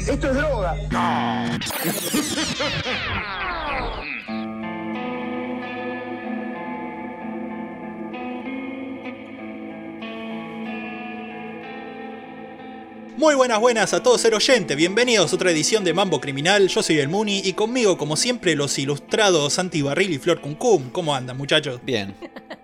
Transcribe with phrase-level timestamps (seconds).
[0.00, 0.74] Esto es droga.
[13.16, 16.82] Muy buenas, buenas a todos ser oyente, bienvenidos a otra edición de Mambo Criminal, yo
[16.82, 20.90] soy el Muni y conmigo como siempre los ilustrados Santi Barril y Flor Cuncum.
[20.90, 21.80] ¿Cómo andan muchachos?
[21.82, 22.14] Bien.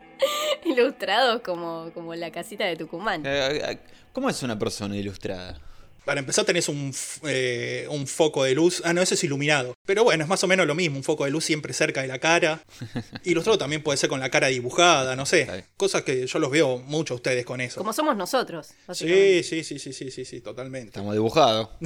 [0.64, 3.22] Ilustrados como, como la casita de Tucumán.
[3.24, 3.78] Eh, eh,
[4.12, 5.58] ¿Cómo es una persona ilustrada?
[6.04, 6.92] Para empezar tenés un,
[7.26, 9.74] eh, un foco de luz, ah no, ese es iluminado.
[9.86, 12.08] Pero bueno, es más o menos lo mismo, un foco de luz siempre cerca de
[12.08, 12.62] la cara.
[13.24, 15.64] Ilustrado también puede ser con la cara dibujada, no sé.
[15.76, 17.78] Cosas que yo los veo mucho a ustedes con eso.
[17.78, 18.70] Como somos nosotros.
[18.92, 20.88] Sí, sí, sí, sí, sí, sí, sí, totalmente.
[20.88, 21.68] Estamos dibujados.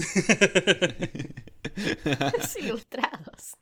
[2.39, 3.57] Los ilustrados.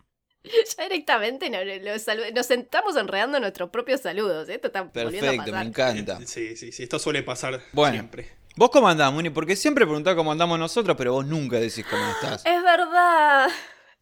[0.77, 4.49] Ya directamente nos, sentamos enredando nuestros propios saludos.
[4.49, 4.57] ¿eh?
[4.57, 6.19] Esto está volviendo a Perfecto, me encanta.
[6.27, 7.95] Sí, sí, sí, esto suele pasar Bueno.
[7.95, 8.44] siempre.
[8.57, 9.31] ¿Vos cómo andás, Muni?
[9.31, 12.47] Porque siempre preguntás cómo andamos nosotros, pero vos nunca decís cómo estás.
[12.47, 13.49] Es verdad.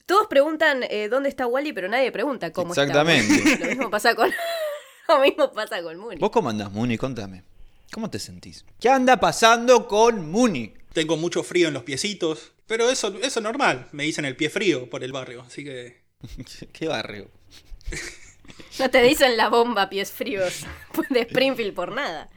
[0.04, 3.34] Todos preguntan eh, dónde está Wally, pero nadie pregunta cómo Exactamente.
[3.34, 3.48] está.
[3.50, 3.60] Wally.
[3.62, 4.30] Lo mismo pasa con.
[5.08, 6.16] Lo mismo pasa con Muni.
[6.16, 6.98] ¿Vos cómo andás, Muni?
[6.98, 7.44] Contame.
[7.92, 8.64] ¿Cómo te sentís?
[8.78, 10.74] ¿Qué anda pasando con Muni?
[10.92, 13.88] Tengo mucho frío en los piecitos, pero eso, eso es normal.
[13.92, 16.02] Me dicen el pie frío por el barrio, así que...
[16.72, 17.30] ¿Qué barrio?
[18.78, 20.66] No te dicen la bomba pies fríos
[21.10, 22.28] de Springfield por nada.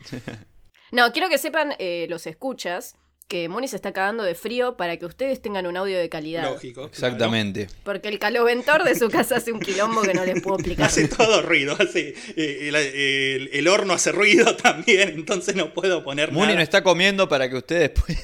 [0.95, 2.95] No, quiero que sepan eh, los escuchas
[3.27, 6.43] que Moni se está cagando de frío para que ustedes tengan un audio de calidad.
[6.43, 6.85] Lógico.
[6.85, 7.67] Exactamente.
[7.83, 10.85] Porque el caloventor de su casa hace un quilombo que no les puedo explicar.
[10.85, 16.03] Hace todo ruido, hace, eh, el, el- el horno hace ruido también, entonces no puedo
[16.03, 16.53] poner nada.
[16.53, 18.21] no está comiendo para que ustedes puedan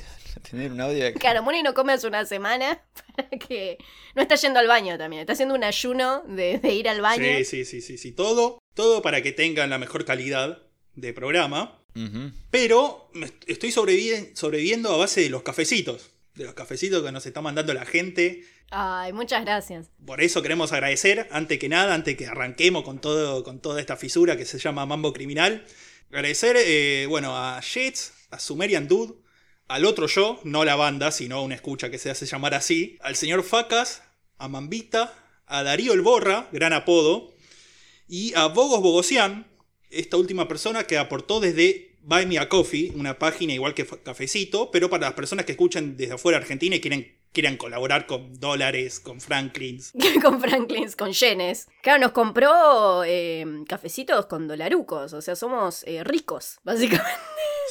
[0.49, 1.13] tener un audio de...
[1.15, 2.79] Claro, Moni no come hace una semana
[3.15, 3.79] para que
[4.15, 5.21] no está yendo al baño también.
[5.21, 7.23] Está haciendo un ayuno de, de ir al baño.
[7.39, 10.61] Sí, sí, sí, sí, sí, todo, todo para que tengan la mejor calidad
[10.95, 11.80] de programa,
[12.49, 13.09] Pero
[13.47, 17.73] estoy sobrevi- sobreviviendo a base de los cafecitos, de los cafecitos que nos está mandando
[17.73, 18.43] la gente.
[18.69, 19.89] Ay, muchas gracias.
[20.05, 23.97] Por eso queremos agradecer, antes que nada, antes que arranquemos con, todo, con toda esta
[23.97, 25.65] fisura que se llama Mambo Criminal.
[26.09, 29.13] Agradecer, eh, bueno, a Jets, a Sumerian Dude,
[29.67, 33.15] al otro yo, no la banda, sino una escucha que se hace llamar así, al
[33.15, 34.03] señor Facas,
[34.37, 35.13] a Mambita,
[35.45, 37.33] a Darío el Borra, gran apodo,
[38.07, 39.47] y a Bogos Bogosian,
[39.91, 44.71] esta última persona que aportó desde Buy Me a Coffee, una página igual que Cafecito,
[44.71, 48.39] pero para las personas que escuchan desde afuera de Argentina y quieren, quieran colaborar con
[48.39, 49.93] dólares, con Franklins.
[50.23, 51.67] con Franklins, con yenes.
[51.83, 55.13] Claro, nos compró eh, cafecitos con dolarucos.
[55.13, 57.11] O sea, somos eh, ricos, básicamente.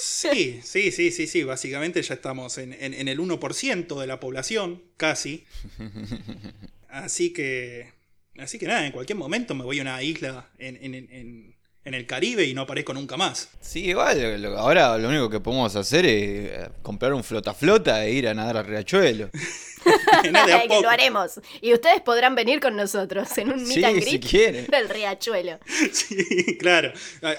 [0.03, 4.21] Sí, sí, sí, sí, sí, básicamente ya estamos en, en- en el 1% de la
[4.21, 5.45] población, casi.
[6.89, 7.93] Así que,
[8.39, 12.07] así que nada, en cualquier momento me voy a una isla en, en- en- el
[12.07, 13.49] Caribe y no aparezco nunca más.
[13.61, 16.13] Sí, igual, lo- ahora lo único que podemos hacer es
[16.51, 19.31] eh, comprar un flota-flota e ir a nadar al riachuelo.
[20.23, 20.31] Que
[20.69, 20.83] poco.
[20.83, 21.41] lo haremos.
[21.63, 25.59] Y ustedes podrán venir con nosotros en un Sí, meet and si greet del riachuelo.
[25.93, 26.93] Sí, claro.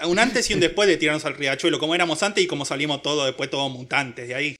[0.07, 3.03] Un antes y un después de tirarnos al riachuelo, como éramos antes y como salimos
[3.03, 4.55] todos después, todos mutantes de ahí.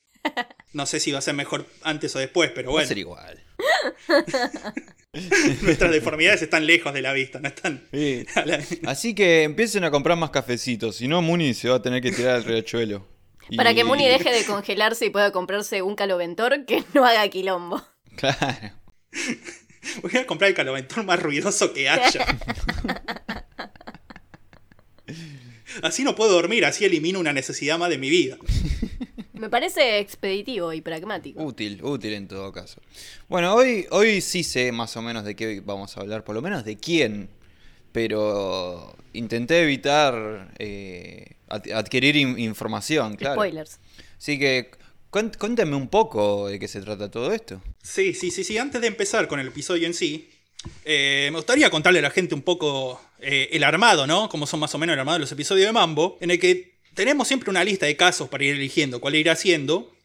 [0.73, 2.97] No sé si va a ser mejor antes o después, pero Va a bueno, ser
[2.97, 3.43] igual.
[5.61, 7.83] nuestras deformidades están lejos de la vista, no están...
[7.91, 8.25] Sí.
[8.35, 11.81] a la- Así que empiecen a comprar más cafecitos, si no Muni se va a
[11.81, 13.07] tener que tirar al riachuelo.
[13.49, 17.27] Y- Para que Muni deje de congelarse y pueda comprarse un caloventor que no haga
[17.29, 17.81] quilombo.
[18.15, 18.75] Claro.
[20.03, 22.25] Voy a comprar el caloventor más ruidoso que haya.
[25.81, 28.37] Así no puedo dormir, así elimino una necesidad más de mi vida.
[29.41, 31.41] Me parece expeditivo y pragmático.
[31.43, 32.79] Útil, útil en todo caso.
[33.27, 36.43] Bueno, hoy, hoy sí sé más o menos de qué vamos a hablar, por lo
[36.43, 37.27] menos de quién,
[37.91, 43.35] pero intenté evitar eh, ad- adquirir in- información, claro.
[43.35, 43.79] Spoilers.
[44.17, 44.69] Así que
[45.09, 47.63] cuéntame un poco de qué se trata todo esto.
[47.81, 48.59] Sí, sí, sí, sí.
[48.59, 50.29] Antes de empezar con el episodio en sí,
[50.85, 54.29] eh, me gustaría contarle a la gente un poco eh, el armado, ¿no?
[54.29, 56.70] Cómo son más o menos el armado de los episodios de Mambo, en el que
[56.93, 59.95] tenemos siempre una lista de casos para ir eligiendo cuál ir haciendo,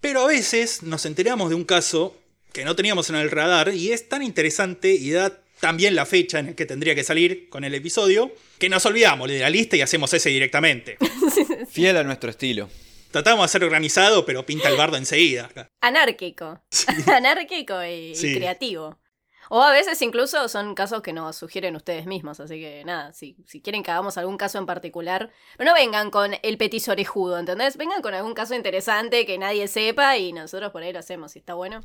[0.00, 2.16] pero a veces nos enteramos de un caso
[2.52, 6.38] que no teníamos en el radar y es tan interesante y da también la fecha
[6.38, 9.76] en la que tendría que salir con el episodio, que nos olvidamos de la lista
[9.76, 10.98] y hacemos ese directamente.
[11.70, 12.68] Fiel a nuestro estilo.
[13.10, 15.50] Tratamos de ser organizado, pero pinta el bardo enseguida.
[15.80, 16.60] Anárquico.
[17.06, 18.98] Anárquico y, creativo.
[19.48, 23.36] O a veces incluso son casos que nos sugieren ustedes mismos, así que nada, si,
[23.46, 27.38] si quieren que hagamos algún caso en particular, pero no vengan con el petiso orejudo,
[27.38, 27.76] ¿entendés?
[27.76, 31.38] Vengan con algún caso interesante que nadie sepa y nosotros por ahí lo hacemos, si
[31.38, 31.80] está bueno.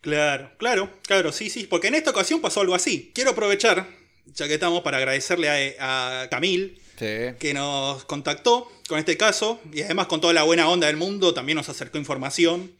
[0.00, 3.10] Claro, claro, claro, sí, sí, porque en esta ocasión pasó algo así.
[3.14, 3.86] Quiero aprovechar,
[4.26, 7.34] ya que estamos, para agradecerle a, a Camil, Sí.
[7.40, 11.34] que nos contactó con este caso, y además con toda la buena onda del mundo,
[11.34, 12.70] también nos acercó información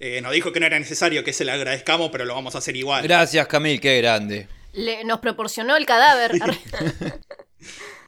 [0.00, 2.58] Eh, nos dijo que no era necesario que se le agradezcamos, pero lo vamos a
[2.58, 3.02] hacer igual.
[3.04, 4.48] Gracias, Camil, qué grande.
[4.72, 6.32] Le- nos proporcionó el cadáver.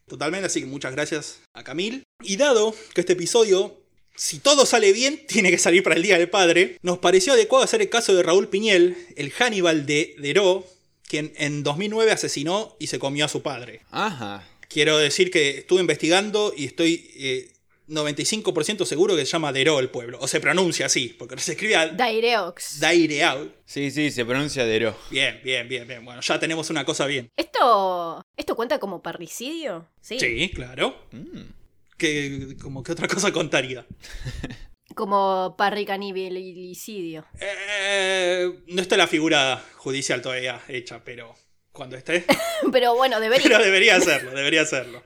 [0.09, 2.05] Totalmente, así que muchas gracias a Camil.
[2.23, 3.81] Y dado que este episodio,
[4.15, 7.65] si todo sale bien, tiene que salir para el Día del Padre, nos pareció adecuado
[7.65, 10.67] hacer el caso de Raúl Piñel, el Hannibal de Deró,
[11.09, 13.83] quien en 2009 asesinó y se comió a su padre.
[13.91, 14.49] Ajá.
[14.69, 17.53] Quiero decir que estuve investigando y estoy eh,
[17.89, 21.77] 95% seguro que se llama Deró el pueblo, o se pronuncia así, porque se escribe
[21.77, 22.81] a Daireox.
[22.81, 23.53] Daireau.
[23.65, 24.97] Sí, sí, se pronuncia Dero.
[25.11, 26.05] Bien, bien, bien, bien.
[26.05, 27.31] Bueno, ya tenemos una cosa bien.
[27.37, 29.89] ¿Esto, ¿Esto cuenta como parricidio?
[30.01, 30.19] Sí.
[30.19, 30.97] Sí, claro.
[31.11, 31.43] Mm.
[31.97, 33.87] Que, como que otra cosa contaría.
[34.95, 37.25] Como parricanibelicidio.
[37.41, 41.35] Eh, no está la figura judicial todavía hecha, pero
[41.73, 42.27] cuando esté.
[42.73, 45.03] Pero bueno, debería, Pero debería hacerlo, debería hacerlo.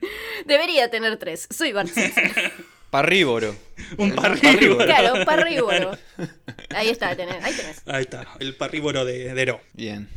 [0.46, 1.48] debería tener tres.
[1.50, 2.24] Soy Bart Simpson.
[2.90, 3.54] Parrívoro.
[3.98, 4.84] Un parrívoro.
[4.84, 5.96] Claro, parrívoro.
[6.70, 7.82] Ahí está, tenés, ahí tenés.
[7.86, 9.60] Ahí está, el parrívoro de Deró.
[9.74, 10.08] Bien.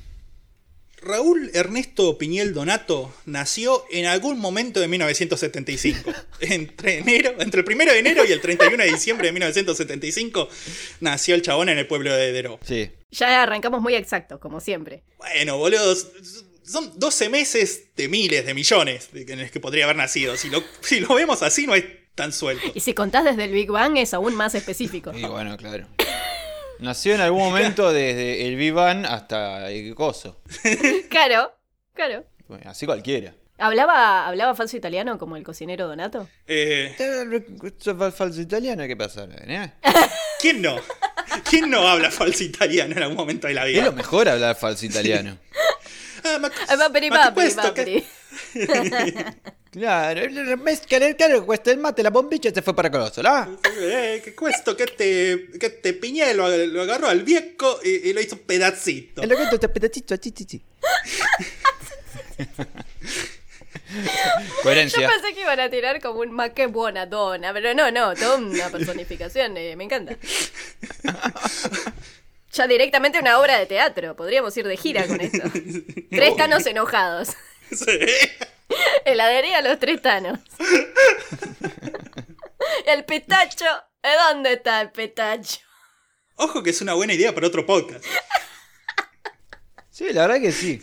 [1.03, 6.12] Raúl Ernesto Piñel Donato nació en algún momento de 1975.
[6.39, 10.50] Entre enero, entre el 1 de enero y el 31 de diciembre de 1975
[11.01, 12.59] nació el chabón en el pueblo de Deró.
[12.63, 12.89] Sí.
[13.12, 15.03] Ya arrancamos muy exactos, como siempre.
[15.18, 15.95] Bueno, boludo,
[16.65, 20.36] son 12 meses de miles, de millones de- en los que podría haber nacido.
[20.38, 21.83] Si lo, si lo vemos así, no es
[22.15, 22.65] tan suelto.
[22.74, 25.12] Y si contás desde el Big Bang es aún más específico.
[25.15, 25.88] Y bueno, claro.
[26.80, 30.42] Nació en algún momento desde el Vivan hasta el coso.
[31.10, 31.54] Claro,
[31.94, 32.25] claro.
[32.48, 33.33] Bueno, así cualquiera.
[33.60, 36.27] ¿Hablaba, ¿Hablaba falso italiano como el cocinero Donato?
[36.48, 36.94] Eh,
[37.63, 38.86] ¿Esto es falso italiano?
[38.88, 39.27] ¿Qué pasa?
[39.48, 39.71] ¿Eh?
[40.42, 40.75] ¿Quién no?
[41.50, 43.92] ¿Quién no habla falso italiano en algún momento de la Es lo vida?
[43.92, 45.38] mejor hablar falso italiano.
[46.23, 46.39] Ah,
[46.77, 48.05] paperi, ma che paperi, questo che-
[48.53, 49.41] paperi.
[49.73, 53.57] Claro, el mezcla, claro, cuesta el mate, la bombilla se fue para Coloso, ¿no?
[53.79, 58.13] Eh, que questo che te, che te Piñé lo, lo agarró al viejo y, y
[58.13, 59.23] lo hizo pedacito.
[59.23, 60.61] El loquito está pedacito, chi, chi, chi.
[63.93, 65.07] Yo Coherencia.
[65.07, 68.37] pensé que iban a tirar como un ma que buena dona, pero no, no, toda
[68.37, 70.15] una personificación, eh, me encanta.
[72.53, 75.50] Ya directamente una obra de teatro, podríamos ir de gira con esto.
[76.09, 77.29] Tres tanos enojados.
[77.73, 77.88] Sí.
[79.05, 80.38] Heladería Los Tres Tanos.
[82.85, 83.65] El petacho,
[84.03, 85.59] ¿eh, ¿dónde está el petacho?
[86.35, 88.05] Ojo que es una buena idea para otro podcast.
[89.89, 90.79] Sí, la verdad que sí.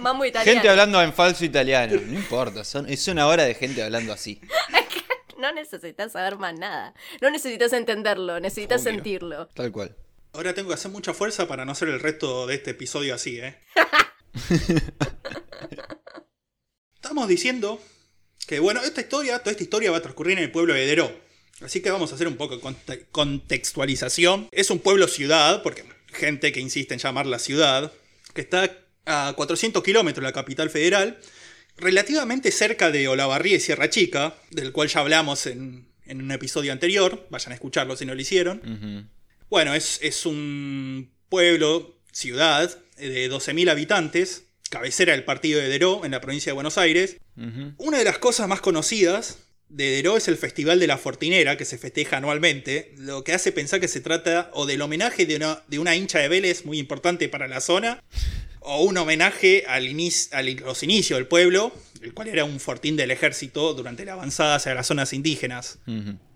[0.00, 0.50] Mambo italiano.
[0.50, 2.00] Gente hablando en falso italiano.
[2.06, 4.40] No importa, son, es una hora de gente hablando así.
[5.36, 6.94] No necesitas saber más nada.
[7.20, 8.92] No necesitas entenderlo, necesitas Obvio.
[8.92, 9.48] sentirlo.
[9.48, 9.94] Tal cual.
[10.34, 13.38] Ahora tengo que hacer mucha fuerza para no hacer el resto de este episodio así,
[13.38, 13.56] ¿eh?
[16.96, 17.80] Estamos diciendo
[18.46, 21.12] que, bueno, esta historia, toda esta historia va a transcurrir en el pueblo de Deró.
[21.60, 24.48] Así que vamos a hacer un poco de conte- contextualización.
[24.50, 27.92] Es un pueblo-ciudad, porque gente que insiste en llamarla ciudad,
[28.34, 28.70] que está
[29.06, 31.20] a 400 kilómetros de la capital federal,
[31.76, 36.72] relativamente cerca de Olavarría y Sierra Chica, del cual ya hablamos en, en un episodio
[36.72, 37.24] anterior.
[37.30, 38.58] Vayan a escucharlo si no lo hicieron.
[38.58, 39.08] Ujú.
[39.50, 46.12] Bueno, es, es un pueblo, ciudad, de 12.000 habitantes, cabecera del partido de Deró, en
[46.12, 47.16] la provincia de Buenos Aires.
[47.78, 49.38] Una de las cosas más conocidas
[49.68, 53.50] de Deró es el Festival de la Fortinera, que se festeja anualmente, lo que hace
[53.52, 56.78] pensar que se trata o del homenaje de una, de una hincha de Vélez muy
[56.78, 58.02] importante para la zona,
[58.60, 62.96] o un homenaje al inici- a los inicios del pueblo, el cual era un fortín
[62.96, 65.78] del ejército durante la avanzada hacia las zonas indígenas.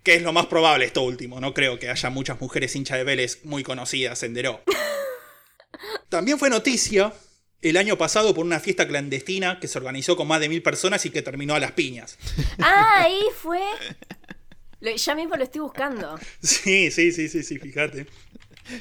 [0.09, 3.05] Que es lo más probable esto último, no creo que haya muchas mujeres hinchas de
[3.05, 4.63] Vélez muy conocidas en Deró.
[6.09, 7.13] También fue noticia
[7.61, 11.05] el año pasado por una fiesta clandestina que se organizó con más de mil personas
[11.05, 12.17] y que terminó a las piñas.
[12.59, 13.61] Ah, ahí fue.
[14.81, 16.19] Lo- ya mismo lo estoy buscando.
[16.43, 18.07] Sí, sí, sí, sí, sí, fíjate.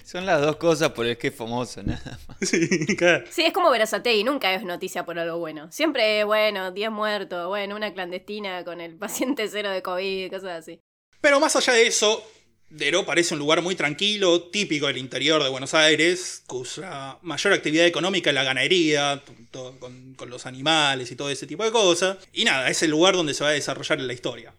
[0.05, 2.37] Son las dos cosas por el que es famoso, nada más.
[2.49, 3.25] Sí, claro.
[3.29, 5.69] Sí, es como Verazatei, nunca es noticia por algo bueno.
[5.73, 10.81] Siempre, bueno, 10 muertos, bueno, una clandestina con el paciente cero de COVID, cosas así.
[11.21, 12.23] Pero más allá de eso,
[12.69, 17.85] Deró parece un lugar muy tranquilo, típico del interior de Buenos Aires, cuya mayor actividad
[17.85, 22.17] económica es la ganadería, todo con, con los animales y todo ese tipo de cosas.
[22.33, 24.53] Y nada, es el lugar donde se va a desarrollar la historia.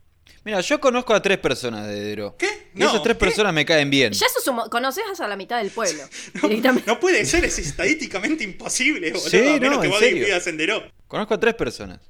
[0.45, 2.37] Mira, yo conozco a tres personas de Dero.
[2.38, 2.47] ¿Qué?
[2.75, 3.21] Y esas No, tres ¿qué?
[3.27, 4.12] personas me caen bien.
[4.15, 6.03] Ya sos un conoces a la mitad del pueblo.
[6.43, 6.91] directamente.
[6.91, 9.29] No puede ser, es estadísticamente imposible, boludo.
[9.29, 9.93] Sí, a menos no, que en
[10.33, 10.91] vos en Deró.
[11.07, 12.00] Conozco a tres personas.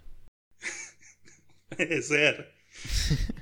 [1.77, 2.55] Puede ser.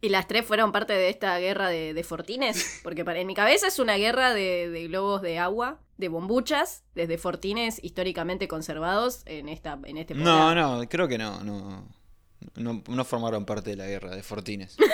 [0.00, 2.80] ¿Y las tres fueron parte de esta guerra de, de fortines?
[2.84, 6.84] Porque para, en mi cabeza es una guerra de, de globos de agua, de bombuchas,
[6.94, 10.78] desde fortines históricamente conservados en, esta, en este No, poblado.
[10.78, 11.88] no, creo que no, no.
[12.54, 14.76] No, no formaron parte de la guerra de Fortines.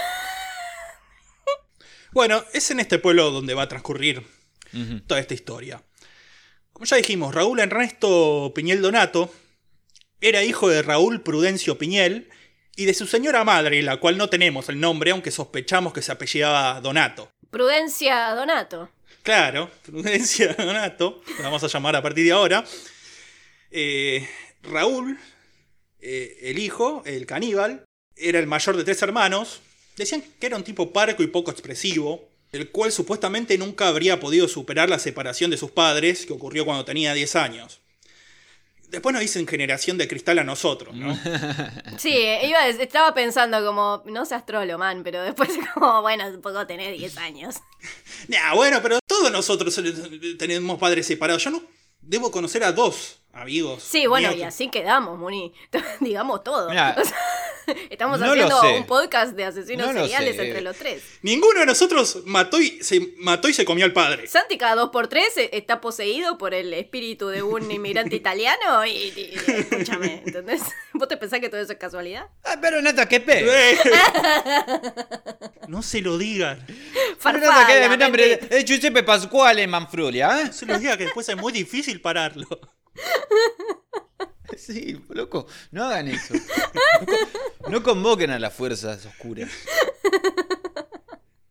[2.12, 4.24] Bueno, es en este pueblo donde va a transcurrir
[5.08, 5.82] toda esta historia.
[6.72, 9.32] Como ya dijimos, Raúl Ernesto Piñel Donato
[10.20, 12.30] era hijo de Raúl Prudencio Piñel
[12.76, 16.12] y de su señora madre, la cual no tenemos el nombre, aunque sospechamos que se
[16.12, 17.30] apellidaba Donato.
[17.50, 18.90] Prudencia Donato.
[19.22, 22.64] Claro, Prudencia Donato, la vamos a llamar a partir de ahora.
[23.70, 24.28] Eh,
[24.62, 25.18] Raúl,
[26.00, 27.84] eh, el hijo, el caníbal,
[28.16, 29.60] era el mayor de tres hermanos.
[29.96, 34.48] Decían que era un tipo parco y poco expresivo, el cual supuestamente nunca habría podido
[34.48, 37.80] superar la separación de sus padres, que ocurrió cuando tenía 10 años.
[38.88, 41.16] Después nos dicen generación de cristal a nosotros, ¿no?
[41.98, 46.96] Sí, iba estaba pensando como, no seas trolo, man, pero después como, bueno, poco tenés
[46.98, 47.56] 10 años.
[48.28, 49.78] Nah, bueno, pero todos nosotros
[50.38, 51.44] tenemos padres separados.
[51.44, 51.62] Yo no
[52.00, 53.82] debo conocer a dos amigos.
[53.82, 55.52] Sí, bueno, míos y así quedamos, Muni.
[56.00, 56.70] Digamos todo.
[56.70, 57.16] Mirá, O sea,
[57.90, 61.02] estamos no haciendo un podcast de asesinos No seriales entre los tres.
[61.22, 64.26] Ninguno de nosotros mató y se mató y se comió al padre.
[64.26, 68.84] Santi cada dos por tres eh, está poseído por el espíritu de un inmigrante italiano
[68.86, 70.62] y, y- y- escúchame, ¿entendés?
[70.92, 72.26] ¿Vos te pensás que todo eso es casualidad?
[72.44, 73.44] Ah, pero nata, qué pe.
[73.46, 73.78] Eh.
[75.68, 76.64] no se lo digan.
[76.66, 80.44] Pero nata, Farfalla, que mi nombre es Giuseppe Pasquale Manfrulia, ¿eh?
[80.46, 82.46] No se lo digan que después es muy difícil pararlo.
[84.58, 86.34] Sí, loco, no hagan eso.
[86.34, 89.50] No, co- no convoquen a las fuerzas oscuras.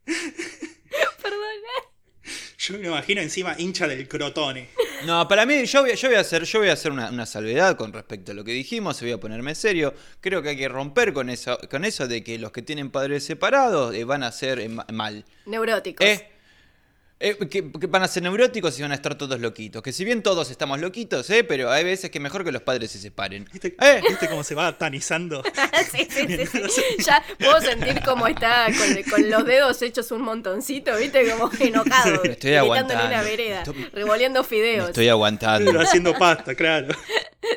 [0.04, 1.40] Perdón.
[1.42, 2.30] ¿eh?
[2.58, 4.68] Yo me imagino encima hincha del crotone.
[5.06, 7.26] No, para mí, yo voy, yo voy a hacer, yo voy a hacer una, una
[7.26, 9.92] salvedad con respecto a lo que dijimos, voy a ponerme serio.
[10.20, 13.24] Creo que hay que romper con eso, con eso de que los que tienen padres
[13.24, 15.24] separados eh, van a ser eh, ma- mal.
[15.46, 16.06] Neuróticos.
[16.06, 16.28] ¿Eh?
[17.26, 19.82] Eh, que, que van a ser neuróticos y van a estar todos loquitos.
[19.82, 21.42] Que si bien todos estamos loquitos, ¿eh?
[21.42, 23.48] Pero hay veces que mejor que los padres se separen.
[23.50, 24.02] ¿Viste, ¿Eh?
[24.06, 25.42] ¿Viste cómo se va tanizando?
[25.90, 26.82] sí, sí, sí, sí.
[27.06, 31.30] Ya puedo sentir cómo está con, con los dedos hechos un montoncito, ¿viste?
[31.30, 32.20] Como enojado.
[32.24, 33.06] Me estoy aguantando.
[33.06, 34.88] una vereda, Estoy- revoleando Me fideos.
[34.90, 35.70] estoy aguantando.
[35.70, 36.94] Pero haciendo pasta, claro.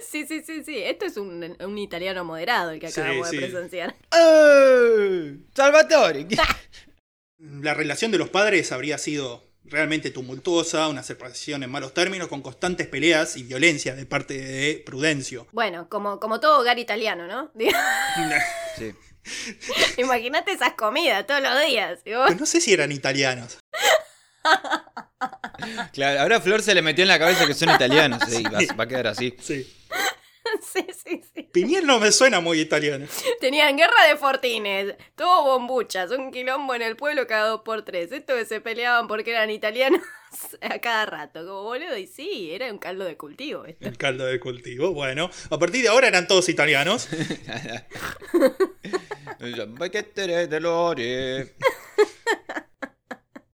[0.10, 0.78] Sí, sí, sí, sí.
[0.78, 3.38] Esto es un, un italiano moderado el que Sí, acabamos sí.
[3.38, 3.96] de presenciar.
[4.18, 5.38] ¡Eh!
[5.56, 6.28] ¡Salvatore!
[7.40, 12.42] La relación de los padres habría sido realmente tumultuosa, una separación en malos términos, con
[12.42, 15.48] constantes peleas y violencia de parte de Prudencio.
[15.52, 17.52] Bueno, como, como todo hogar italiano, ¿no?
[18.78, 18.94] Sí.
[19.98, 22.00] Imagínate esas comidas todos los días.
[22.06, 23.58] vos- Pero no sé si eran italianos.
[25.92, 28.22] Claro, ahora Flor se le metió en la cabeza que son italianos.
[28.32, 28.42] ¿eh?
[28.42, 29.36] y va, va a quedar así.
[29.42, 29.74] Sí.
[30.74, 31.44] sí, sí, sí.
[31.52, 33.06] Piñel no me suena muy italiano.
[33.40, 38.12] Tenían guerra de fortines, todo bombuchas, un quilombo en el pueblo cada dos por tres.
[38.12, 40.02] Esto que se peleaban porque eran italianos
[40.62, 41.98] a cada rato, como boludo.
[41.98, 43.88] Y sí, era un caldo de cultivo esto.
[43.88, 44.94] El caldo de cultivo.
[44.94, 47.08] Bueno, a partir de ahora eran todos italianos.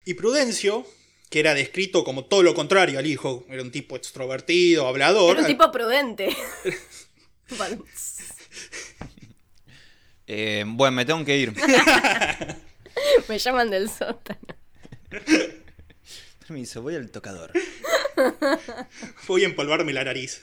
[0.05, 0.87] Y Prudencio,
[1.31, 5.37] que era descrito como todo lo contrario al hijo, era un tipo extrovertido, hablador.
[5.37, 6.37] Era un tipo prudente.
[7.59, 7.85] Bueno,
[10.33, 11.53] Eh, bueno, me tengo que ir.
[13.29, 14.39] Me llaman del sótano.
[16.39, 17.51] Permiso, voy al tocador.
[19.27, 20.41] Voy a empolvarme la nariz.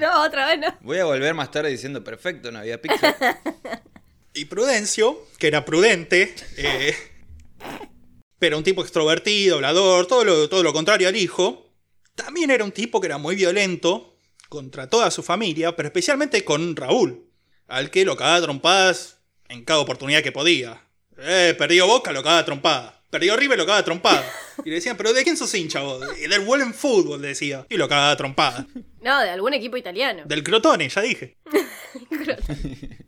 [0.00, 0.76] No, otra vez no.
[0.80, 3.16] Voy a volver más tarde diciendo perfecto, no había pizza.
[4.32, 6.96] Y Prudencio, que era prudente, eh,
[8.44, 11.72] pero un tipo extrovertido, hablador, todo lo, todo lo contrario al hijo,
[12.14, 14.18] también era un tipo que era muy violento
[14.50, 17.24] contra toda su familia, pero especialmente con Raúl,
[17.68, 20.84] al que lo cagaba trompadas en cada oportunidad que podía.
[21.16, 23.02] Eh, perdió Boca, lo cagaba trompada.
[23.08, 24.30] Perdió River, lo cagaba trompada.
[24.62, 26.04] Y le decían, ¿pero de quién sos hincha vos?
[26.22, 27.64] "Y Del Wollen Fútbol, decía.
[27.70, 28.66] Y lo cagaba trompada.
[29.00, 30.24] No, de algún equipo italiano.
[30.26, 31.38] Del Crotone, ya dije.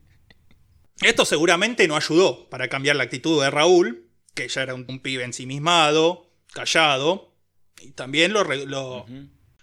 [1.03, 4.06] Esto seguramente no ayudó para cambiar la actitud de Raúl,
[4.37, 7.33] que ya era un, un pibe ensimismado, callado,
[7.81, 8.45] y también lo,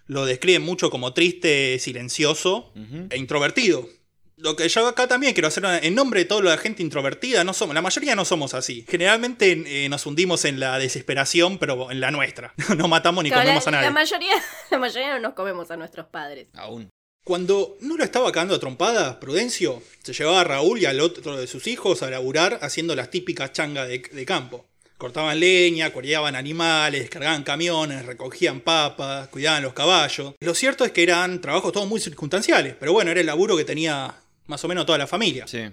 [0.07, 2.73] lo, describen mucho como triste, silencioso
[3.09, 3.87] e introvertido.
[4.35, 7.53] Lo que yo acá también quiero hacer en nombre de toda la gente introvertida, no
[7.53, 8.83] somos, la mayoría no somos así.
[8.89, 12.53] Generalmente eh, nos hundimos en la desesperación, pero en la nuestra.
[12.77, 13.87] No matamos ni Claro, comemos la, a nadie.
[13.87, 14.33] la mayoría,
[14.71, 16.49] la mayoría no nos comemos a nuestros padres.
[16.55, 16.89] Aún.
[17.23, 21.37] Cuando no lo estaba cagando a trompadas, Prudencio se llevaba a Raúl y al otro
[21.37, 24.65] de sus hijos a laburar haciendo las típicas changas de, de campo.
[24.97, 30.33] Cortaban leña, cuereaban animales, cargaban camiones, recogían papas, cuidaban los caballos.
[30.41, 33.63] Lo cierto es que eran trabajos todos muy circunstanciales, pero bueno, era el laburo que
[33.63, 34.15] tenía
[34.47, 35.47] más o menos toda la familia.
[35.47, 35.63] Sí.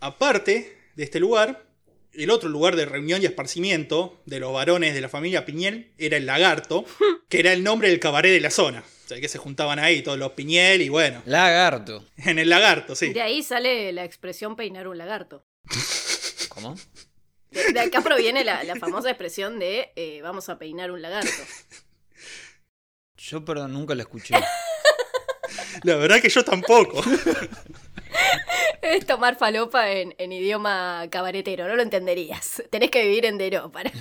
[0.00, 1.66] Aparte de este lugar,
[2.14, 6.16] el otro lugar de reunión y esparcimiento de los varones de la familia Piñel era
[6.16, 6.84] el Lagarto,
[7.28, 8.82] que era el nombre del cabaret de la zona.
[9.06, 12.04] O sea, que se juntaban ahí todos los Piñel y bueno, Lagarto.
[12.16, 13.12] en el Lagarto, sí.
[13.12, 15.46] De ahí sale la expresión peinar un lagarto.
[16.48, 16.74] ¿Cómo?
[17.52, 21.30] De, de acá proviene la, la famosa expresión de eh, vamos a peinar un lagarto.
[23.16, 24.34] Yo, perdón, nunca la escuché.
[25.84, 27.02] La verdad que yo tampoco.
[28.82, 32.62] Es tomar falopa en, en idioma cabaretero, no lo entenderías.
[32.70, 33.92] Tenés que vivir en Deró para.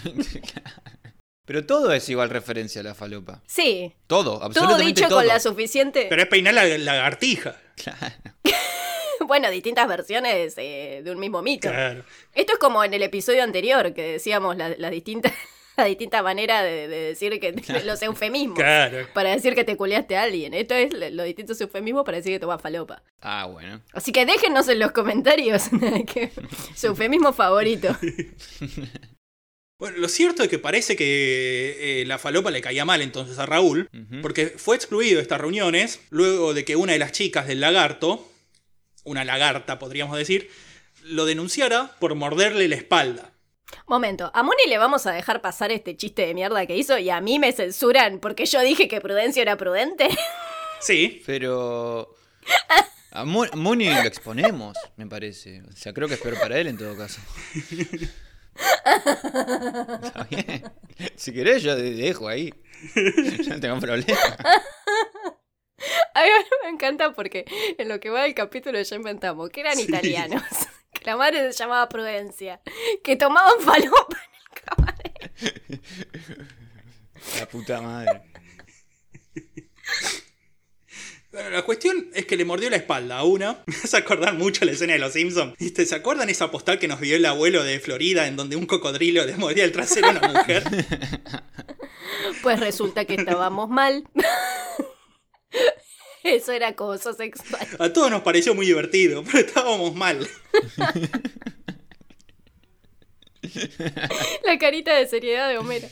[1.45, 3.41] Pero todo es igual referencia a la falopa.
[3.45, 5.19] Sí, Todo, todo absolutamente dicho todo.
[5.19, 6.07] con la suficiente.
[6.09, 7.55] Pero es peinar la lagartija.
[7.75, 8.15] Claro.
[9.27, 11.69] Bueno, distintas versiones eh, de un mismo mito.
[11.69, 12.03] Claro.
[12.35, 15.31] Esto es como en el episodio anterior que decíamos la, la distinta,
[15.77, 17.53] la distinta manera de, de decir que
[17.85, 18.59] los eufemismos.
[18.59, 19.07] Claro.
[19.15, 20.53] Para decir que te culeaste a alguien.
[20.53, 23.01] Esto es lo- los distintos eufemismos para decir que tomas falopa.
[23.21, 23.81] Ah, bueno.
[23.93, 25.63] Así que déjenos en los comentarios
[26.13, 26.31] que,
[26.75, 27.97] su eufemismo favorito.
[29.77, 33.45] Bueno, lo cierto es que parece que eh, la falopa le caía mal entonces a
[33.45, 33.89] Raúl,
[34.21, 38.25] porque fue excluido de estas reuniones luego de que una de las chicas del lagarto,
[39.03, 40.49] una lagarta podríamos decir,
[41.03, 43.31] lo denunciara por morderle la espalda.
[43.87, 47.09] Momento, a Moni le vamos a dejar pasar este chiste de mierda que hizo y
[47.09, 50.07] a mí me censuran porque yo dije que Prudencio era prudente.
[50.79, 52.15] Sí, Pero.
[53.11, 55.61] A Mo- Moni lo exponemos, me parece.
[55.63, 57.19] O sea, creo que es peor para él en todo caso.
[58.55, 60.63] Está bien.
[61.15, 62.53] Si querés, yo de- dejo ahí.
[62.95, 63.01] Yo
[63.55, 64.19] no tengo problema.
[66.13, 66.29] A mí
[66.63, 67.45] me encanta porque
[67.77, 69.83] en lo que va del capítulo ya inventamos que eran Sí.
[69.83, 70.43] italianos,
[70.93, 72.61] que la madre se llamaba Prudencia,
[73.03, 75.81] que tomaban falopa en el cabaret.
[77.39, 78.21] La puta madre.
[81.35, 83.61] La cuestión es que le mordió la espalda a una.
[83.65, 85.57] Me hace acordar mucho la escena de los Simpsons.
[85.59, 85.85] ¿Viste?
[85.85, 89.25] ¿Se acuerdan esa postal que nos vio el abuelo de Florida en donde un cocodrilo
[89.25, 90.63] le mordía el trasero a una mujer?
[92.41, 94.03] Pues resulta que estábamos mal.
[96.23, 97.67] Eso era acoso sexual.
[97.79, 100.27] A todos nos pareció muy divertido, pero estábamos mal.
[104.43, 105.87] La carita de seriedad de Homero.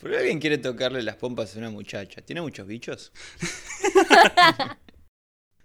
[0.00, 2.22] ¿Por qué alguien quiere tocarle las pompas a una muchacha?
[2.22, 3.12] ¿Tiene muchos bichos?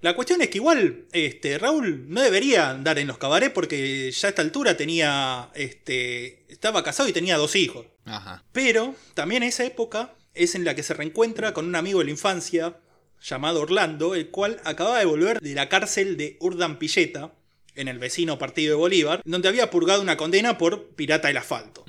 [0.01, 4.27] La cuestión es que igual este, Raúl no debería andar en los cabarets porque ya
[4.27, 5.49] a esta altura tenía.
[5.55, 7.87] Este, estaba casado y tenía dos hijos.
[8.03, 8.43] Ajá.
[8.51, 12.11] Pero también esa época es en la que se reencuentra con un amigo de la
[12.11, 12.77] infancia
[13.21, 17.33] llamado Orlando, el cual acababa de volver de la cárcel de Urdampilleta,
[17.75, 21.85] en el vecino partido de Bolívar, donde había purgado una condena por pirata del asfalto.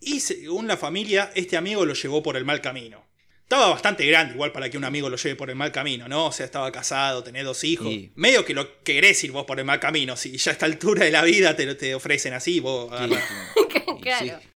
[0.00, 3.04] Y según la familia, este amigo lo llevó por el mal camino.
[3.42, 6.26] Estaba bastante grande igual para que un amigo lo lleve por el mal camino, ¿no?
[6.26, 7.86] O sea, estaba casado, tenía dos hijos.
[7.86, 8.10] Sí.
[8.14, 10.16] Medio que lo querés ir vos por el mal camino.
[10.16, 13.80] Si ya a esta altura de la vida te, te ofrecen así, vos Sí, sí.
[14.00, 14.40] Claro.
[14.40, 14.48] sí.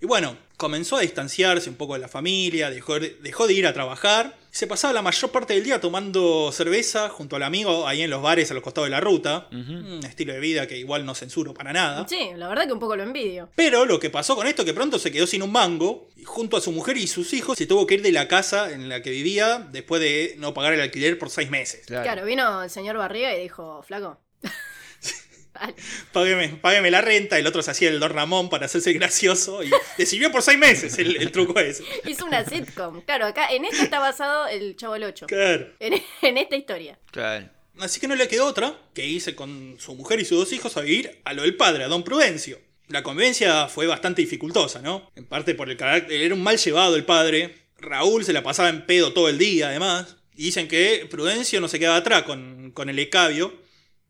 [0.00, 3.66] Y bueno, comenzó a distanciarse un poco de la familia, dejó de, dejó de ir
[3.66, 4.36] a trabajar.
[4.54, 8.22] Se pasaba la mayor parte del día tomando cerveza junto al amigo ahí en los
[8.22, 9.48] bares a los costados de la ruta.
[9.50, 9.72] Ujú.
[9.96, 12.06] Un estilo de vida que igual no censuro para nada.
[12.08, 13.48] Sí, la verdad que un poco lo envidio.
[13.56, 16.22] Pero lo que pasó con esto es que pronto se quedó sin un mango y
[16.22, 18.88] junto a su mujer y sus hijos se tuvo que ir de la casa en
[18.88, 21.84] la que vivía después de no pagar el alquiler por seis meses.
[21.86, 22.04] Claro.
[22.04, 24.20] Claro, vino el señor Barriga y dijo, flaco.
[25.54, 25.74] Vale.
[26.12, 29.70] Págueme, págueme la renta, el otro se hacía el Don Ramón para hacerse gracioso y
[29.96, 31.84] le sirvió por seis meses el, el truco ese.
[32.04, 33.02] Hizo una sitcom.
[33.02, 35.26] Claro, acá en esta está basado el Chavo el 8.
[35.26, 35.68] Claro.
[35.78, 36.98] En, en esta historia.
[37.10, 37.48] Claro.
[37.78, 40.76] Así que no le quedó otra que irse con su mujer y sus dos hijos
[40.76, 42.60] a vivir a lo del padre, a don Prudencio.
[42.88, 45.10] La convivencia fue bastante dificultosa, ¿no?
[45.16, 47.56] En parte por el carácter, era un mal llevado el padre.
[47.78, 50.16] Raúl se la pasaba en pedo todo el día, además.
[50.36, 53.54] Y dicen que Prudencio no se quedaba atrás con, con el escabio.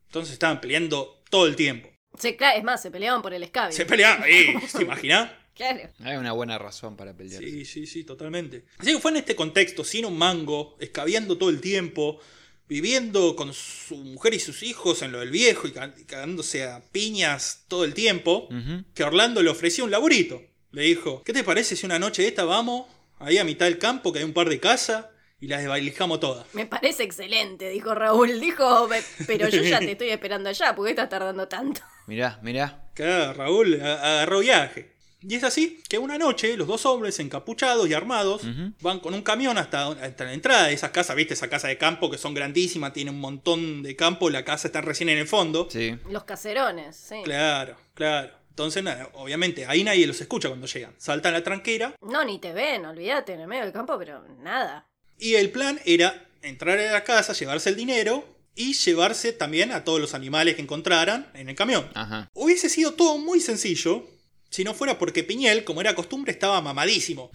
[0.07, 1.89] Entonces estaban peleando todo el tiempo.
[2.17, 3.75] Se, cla- es más, se peleaban por el escabio.
[3.75, 5.31] Se peleaban ahí, ¿te imaginas?
[5.53, 5.89] Claro.
[6.03, 7.41] Hay una buena razón para pelear.
[7.43, 8.65] Sí, sí, sí, totalmente.
[8.77, 12.19] Así que fue en este contexto, sin un mango, escabeando todo el tiempo,
[12.67, 16.63] viviendo con su mujer y sus hijos en lo del viejo y ca- y cagándose
[16.63, 18.49] a piñas todo el tiempo,
[18.93, 20.41] que Orlando le ofreció un laburito.
[20.71, 22.87] Le dijo, ¿qué te parece si una noche de esta vamos
[23.19, 25.05] ahí a mitad del campo, que hay un par de casas,
[25.45, 26.45] y las desvalijamos todas?
[26.53, 28.39] Me parece excelente, dijo Raúl.
[28.39, 31.81] Dijo, "Pe- pero yo ya te estoy esperando allá, ¿por qué estás tardando tanto?
[32.07, 32.83] Mirá, mirá.
[32.95, 34.93] Que Raúl agarró viaje.
[35.21, 38.41] Y es así que una noche los dos hombres encapuchados y armados
[38.81, 41.77] van con un camión hasta, hasta la entrada de esas casas, viste, esa casa de
[41.79, 45.27] campo que son grandísimas, tiene un montón de campo, la casa está recién en el
[45.27, 45.67] fondo.
[45.69, 45.97] Sí.
[46.11, 47.15] Los caserones, sí.
[47.23, 48.31] Claro, claro.
[48.49, 50.93] Entonces, nada, obviamente, ahí nadie los escucha cuando llegan.
[50.97, 54.87] Saltan la tranquera No, ni te ven, olvídate, en el medio del campo, pero nada.
[55.19, 59.83] Y el plan era entrar a la casa, llevarse el dinero y llevarse también a
[59.83, 61.89] todos los animales que encontraran en el camión.
[61.93, 62.29] Ajá.
[62.33, 64.07] Hubiese sido todo muy sencillo
[64.49, 67.29] si no fuera porque Piñel, como era costumbre, estaba mamadísimo.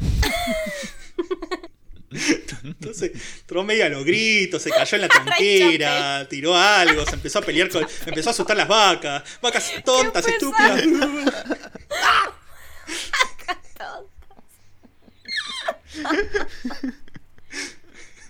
[2.64, 7.40] Entonces, entró medio a los gritos, se cayó en la tranquera, tiró algo, se empezó
[7.40, 7.86] a pelear con.
[8.06, 9.22] Empezó a asustar las vacas.
[9.42, 10.82] Vacas tontas, estúpidas.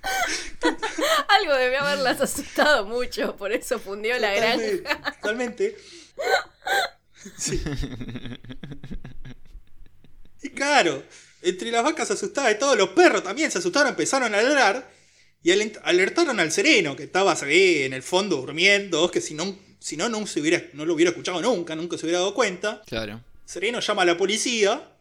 [1.29, 5.13] Algo debió haberlas asustado mucho, por eso fundió la Totalmente, granja.
[5.13, 5.77] Totalmente.
[7.37, 7.63] Sí.
[10.43, 11.03] Y claro,
[11.43, 14.91] entre las vacas asustadas y todos los perros también se asustaron, empezaron a ladrar
[15.43, 19.97] y alertaron al sereno que estaba ahí en el fondo durmiendo, que si no, si
[19.97, 22.83] no, no, se hubiera, no lo hubiera escuchado nunca, nunca se hubiera dado cuenta.
[22.87, 23.23] Claro.
[23.45, 24.93] Sereno llama a la policía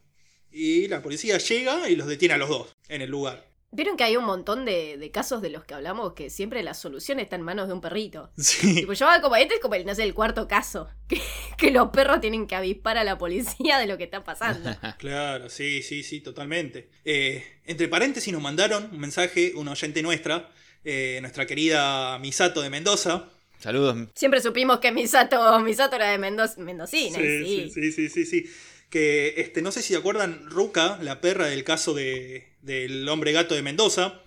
[0.51, 3.48] y la policía llega y los detiene a los dos en el lugar.
[3.71, 6.73] Vieron que hay un montón de, de casos de los que hablamos que siempre la
[6.73, 8.31] solución está en manos de un perrito.
[8.37, 8.75] Sí.
[8.75, 10.89] Tipo, yo como este es como el, no sé, el cuarto caso.
[11.09, 11.21] Que,
[11.57, 14.69] que los perros tienen que avispar a la policía de lo que está pasando.
[14.97, 16.89] Claro, sí, sí, sí, totalmente.
[17.03, 20.51] Eh, entre paréntesis nos mandaron un mensaje, una oyente nuestra,
[20.83, 23.29] eh, nuestra querida Misato de Mendoza.
[23.59, 24.07] Saludos.
[24.15, 27.17] Siempre supimos que Misato, Misato era de Mendoza, mendocina.
[27.17, 27.69] sí.
[27.73, 28.49] sí, sí, sí, sí.
[28.89, 33.31] Que este, no sé si se acuerdan, Ruka, la perra del caso de, del hombre
[33.31, 34.21] gato de Mendoza.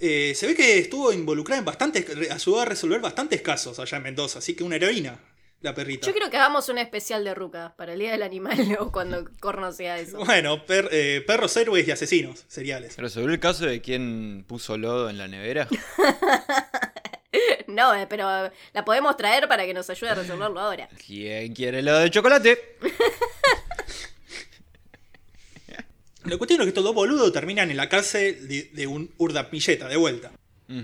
[0.00, 4.02] Eh, se ve que estuvo involucrada en bastantes, ayudó a resolver bastantes casos allá en
[4.04, 5.18] Mendoza, así que una heroína,
[5.60, 6.06] la perrita.
[6.06, 9.28] Yo quiero que hagamos un especial de Ruca para el Día del Animal o cuando
[9.40, 10.18] Corno sea eso.
[10.24, 12.96] Bueno, per- eh, perros héroes y asesinos seriales.
[12.96, 15.68] ¿Resolvió el caso de quién puso lodo en la nevera?
[17.66, 18.26] No, eh, pero
[18.74, 20.90] la podemos traer para que nos ayude a resolverlo ahora.
[21.06, 22.76] ¿Quién quiere lodo de chocolate?
[26.24, 29.88] La cuestión es que estos dos boludos terminan en la cárcel de, de un urdapilleta,
[29.88, 30.30] de vuelta.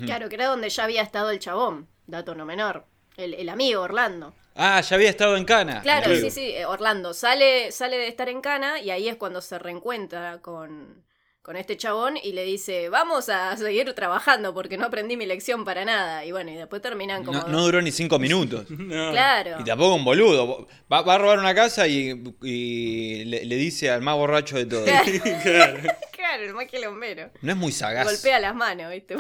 [0.05, 2.85] Claro, que era donde ya había estado el chabón, dato no menor.
[3.17, 4.35] El, el amigo Orlando.
[4.55, 5.81] Ah, ya había estado en Cana.
[5.83, 9.41] Claro, sí, sí, eh, Orlando sale, sale de estar en Cana y ahí es cuando
[9.41, 11.05] se reencuentra con,
[11.43, 15.65] con este chabón y le dice, vamos a seguir trabajando porque no aprendí mi lección
[15.65, 16.25] para nada.
[16.25, 17.41] Y bueno, y después terminan como...
[17.41, 18.67] No, no duró ni cinco minutos.
[18.79, 19.13] No.
[19.13, 19.57] Claro.
[19.61, 20.67] Y tampoco un boludo.
[20.93, 24.67] Va, va a robar una casa y, y le, le dice al más borracho de
[24.67, 24.85] todos.
[24.85, 25.79] Claro.
[26.19, 27.31] Claro, el más quilombero.
[27.41, 28.05] No es muy sagaz.
[28.05, 29.17] Golpea las manos, ¿viste?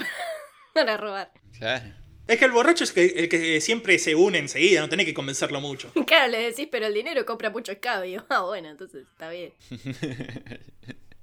[0.74, 1.33] Para robar.
[1.57, 1.94] Claro.
[2.26, 5.14] Es que el borracho es que- el que siempre se une enseguida, no tenés que
[5.14, 5.90] convencerlo mucho.
[6.07, 8.26] Claro, le decís, pero el dinero compra mucho escabio.
[8.28, 9.54] Ah, bueno, entonces está bien.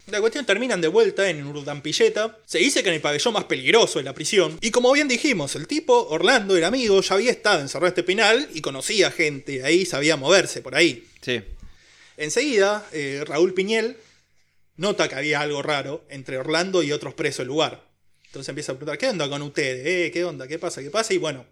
[0.08, 2.38] La cuestión terminan de vuelta en Urdampilleta.
[2.46, 4.60] Se dice que en el pabellón más peligroso de la prisión.
[4.62, 8.04] Y como bien dijimos, el tipo, Orlando, era amigo, ya había estado encerrado en este
[8.04, 11.08] penal y conocía gente ahí, sabía moverse por ahí.
[11.22, 11.42] Sí.
[12.18, 13.98] Enseguida, eh, Raúl Piñel
[14.78, 17.84] nota que había algo raro entre Orlando y otros presos del lugar.
[18.28, 19.88] Entonces empieza a preguntar, ¿qué onda con ustedes?
[19.88, 20.48] Eh, ¿Qué onda?
[20.48, 20.84] ¿Qué pasa?
[20.84, 21.16] ¿Qué pasa?
[21.16, 21.46] Y bueno,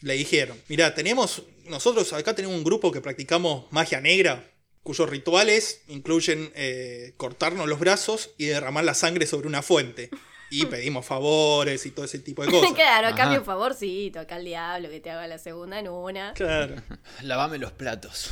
[0.00, 4.48] le dijeron, mirá, tenemos, nosotros acá tenemos un grupo que practicamos magia negra,
[4.82, 10.10] cuyos rituales incluyen eh, cortarnos los brazos y derramar la sangre sobre una fuente.
[10.50, 12.72] Y pedimos favores y todo ese tipo de cosas.
[12.74, 13.16] claro, a Ajá.
[13.16, 16.34] cambio un favorcito, acá al diablo que te haga la segunda en una.
[16.34, 16.76] Claro.
[17.22, 18.30] Lavame los platos.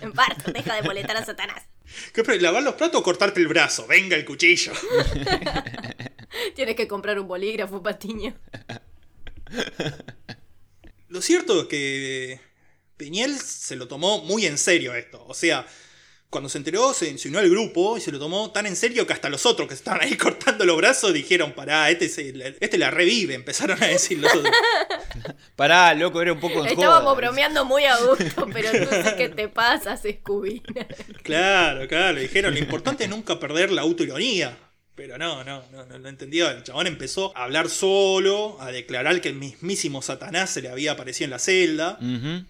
[0.00, 1.62] En parto, deja de molestar a Satanás.
[2.12, 3.86] ¿Qué pre- ¿Lavar los platos o cortarte el brazo?
[3.86, 4.72] Venga el cuchillo.
[6.54, 8.34] Tienes que comprar un bolígrafo, Patiño.
[11.08, 12.40] Lo cierto es que
[12.98, 15.24] Peñel se lo tomó muy en serio esto.
[15.26, 15.66] O sea,
[16.30, 19.06] cuando se enteró, se se unió al grupo y se lo tomó tan en serio
[19.06, 22.76] que hasta los otros que estaban ahí cortando los brazos dijeron, pará, este, se- este
[22.76, 24.52] la revive, empezaron a decir los otros.
[25.56, 27.14] Pará, loco, era un poco en Estábamos joda.
[27.14, 30.62] bromeando muy a gusto, pero tú sí que te pasas, Scooby.
[31.22, 34.56] Claro, claro, dijeron, lo importante es nunca perder la autoironía.
[34.94, 36.50] Pero no, no, no, no lo entendió.
[36.50, 40.92] El chabón empezó a hablar solo, a declarar que el mismísimo Satanás se le había
[40.92, 41.98] aparecido en la celda.
[42.00, 42.44] Ujú.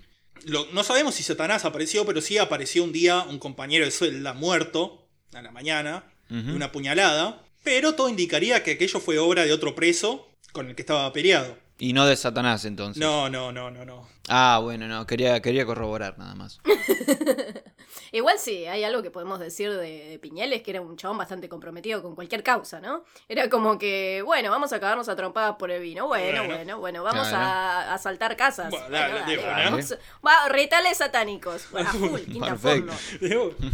[0.47, 4.33] Lo- no sabemos si Satanás apareció, pero sí apareció un día un compañero de celda
[4.35, 7.43] muerto, a la mañana, de una puñalada.
[7.65, 11.57] Pero todo indicaría que aquello fue obra de otro preso con el que estaba peleado.
[11.79, 13.01] Y no de Satanás entonces.
[13.01, 14.09] No, no, no, no, no.
[14.29, 16.59] Ah, bueno, no, quería, quería corroborar nada más.
[18.13, 21.19] Igual sí, hay algo que podemos decir de, de Piñel, es que era un chabón
[21.19, 23.05] bastante comprometido con cualquier causa, ¿no?
[23.29, 26.55] Era como que, bueno, vamos a cagarnos a trompadas por el vino, bueno, Bueno.
[26.55, 27.45] bueno, bueno, vamos Claro.
[27.45, 28.71] a a asaltar casas.
[28.71, 29.53] Bueno, Bueno, dale, dale, dijo, ¿no?
[29.71, 29.95] vamos.
[30.27, 32.93] Va, retales satánicos, a full, quinta fondo.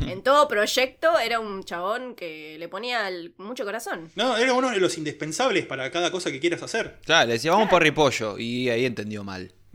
[0.06, 4.10] En todo proyecto era un chabón que le ponía el- mucho corazón.
[4.14, 6.98] No, era uno de los indispensables para cada cosa que quieras hacer.
[7.04, 8.38] Claro, le decía, vamos por ripollo.
[8.38, 9.52] Y ahí entendió mal.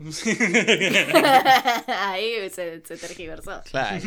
[1.86, 3.62] Ahí se, se tergiversó.
[3.70, 4.00] Claro.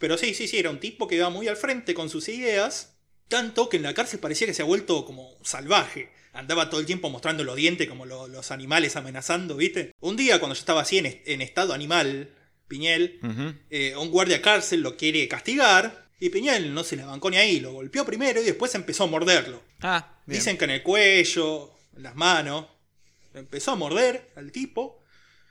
[0.00, 2.96] Pero sí, sí, sí, era un tipo que iba muy al frente con sus ideas,
[3.28, 6.10] tanto que en la cárcel parecía que se ha vuelto como salvaje.
[6.32, 9.92] Andaba todo el tiempo mostrando los dientes como lo- los animales amenazando, ¿viste?
[10.00, 12.34] Un día, cuando yo estaba así en, est- en estado animal,
[12.66, 13.20] Piñel,
[13.70, 17.60] eh, un guardia cárcel lo quiere castigar Y Piñel no se la bancó ni ahí,
[17.60, 19.62] lo golpeó primero y después empezó a morderlo.
[19.80, 20.38] Ah, bien.
[20.38, 22.66] Dicen que en el cuello, en las manos.
[23.32, 25.02] Empezó a morder al tipo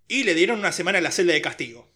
[0.08, 1.89] y le dieron una semana en la celda de castigo.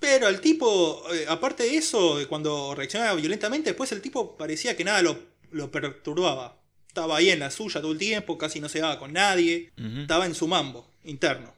[0.00, 4.82] Pero al tipo, eh, aparte de eso, cuando reaccionaba violentamente, después el tipo parecía que
[4.82, 5.18] nada lo,
[5.50, 6.58] lo perturbaba.
[6.88, 9.70] Estaba ahí en la suya todo el tiempo, casi no se daba con nadie.
[10.00, 11.54] Estaba en su mambo interno.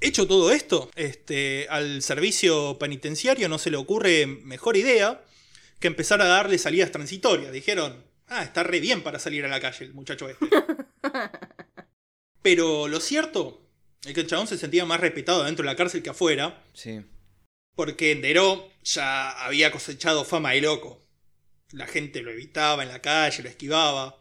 [0.00, 5.22] Hecho todo esto, este, al servicio penitenciario no se le ocurre mejor idea
[5.80, 7.52] que empezar a darle salidas transitorias.
[7.52, 10.46] Dijeron, ah, está re bien para salir a la calle el muchacho este.
[12.42, 13.61] Pero lo cierto
[14.04, 17.00] es que el chabón se sentía más respetado dentro de la cárcel que afuera, Sí.
[17.74, 21.00] porque Deró ya había cosechado fama de loco.
[21.72, 24.18] La gente lo evitaba en la calle, lo esquivaba,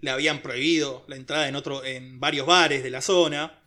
[0.00, 3.58] le habían prohibido la entrada en, otro, en varios bares de la zona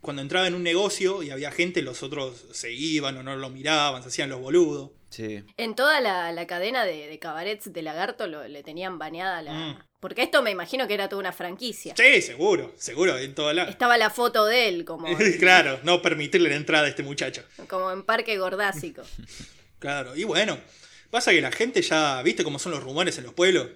[0.00, 3.48] cuando entraba en un negocio y había gente, los otros se iban o no lo
[3.48, 4.90] miraban, se hacían los boludos.
[5.08, 5.42] Sí.
[5.56, 9.52] En toda la, la cadena de, de cabarets de Lagarto lo- le tenían baneada la.
[9.54, 9.78] Mm.
[10.04, 11.94] Porque esto me imagino que era toda una franquicia.
[11.96, 13.62] Sí, seguro, seguro, en toda la...
[13.62, 15.06] Estaba la foto de él, como,
[15.38, 17.42] claro, no permitirle la entrada a este muchacho.
[17.68, 19.00] como en Parque Gordásico.
[19.78, 20.58] Claro, y bueno,
[21.10, 23.68] pasa que la gente ya, viste cómo son los rumores en los pueblos.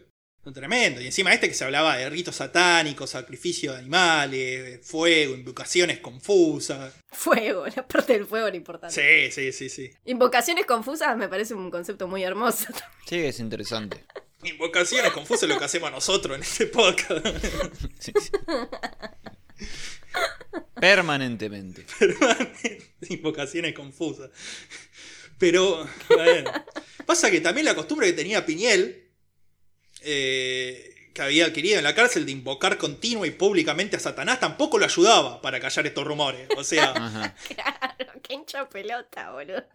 [0.44, 1.02] Son tremendos.
[1.02, 6.94] Y encima este que se hablaba de ritos satánicos, sacrificio de animales, fuego, invocaciones confusas.
[7.10, 8.94] Fuego, la parte del fuego era importante.
[8.94, 9.90] Sí, sí, sí, sí.
[10.04, 12.66] Invocaciones confusas me parece un concepto muy hermoso.
[13.06, 14.04] Sí, es interesante.
[14.42, 17.26] Invocaciones confusas es lo que hacemos nosotros en este podcast.
[17.98, 18.30] Sí, sí.
[20.80, 21.84] Permanentemente.
[23.08, 24.30] Invocaciones confusas.
[25.38, 26.52] Pero, bueno.
[27.06, 29.10] Pasa que también la costumbre que tenía Piñel,
[30.02, 34.78] eh, que había adquirido en la cárcel de invocar continua y públicamente a Satanás, tampoco
[34.78, 36.48] lo ayudaba para callar estos rumores.
[36.56, 37.34] O sea, Ajá.
[37.48, 39.66] Claro, qué hincha pelota, boludo.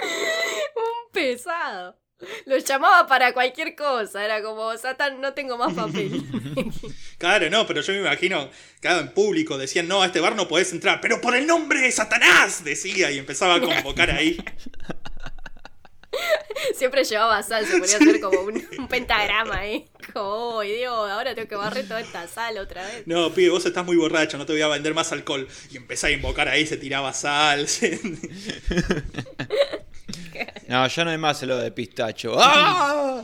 [0.00, 1.98] Un pesado.
[2.46, 4.24] Lo llamaba para cualquier cosa.
[4.24, 6.22] Era como, Satan, no tengo más papel.
[7.18, 10.48] claro, no, pero yo me imagino, claro, en público decían, no, a este bar no
[10.48, 14.36] podés entrar, pero por el nombre de Satanás, decía, y empezaba a convocar ahí.
[16.76, 19.84] Siempre llevaba sal, se ponía a hacer como un, un pentagrama ahí.
[20.12, 23.06] Como, oh, Dios, ahora tengo que barrer toda esta sal otra vez.
[23.06, 25.48] No, pibe, vos estás muy borracho, no te voy a vender más alcohol.
[25.70, 27.68] Y empezaba a invocar ahí, se tiraba sal.
[27.68, 28.00] se-
[30.68, 32.34] No, ya no hay más lo de pistacho.
[32.38, 33.22] ¡Ah!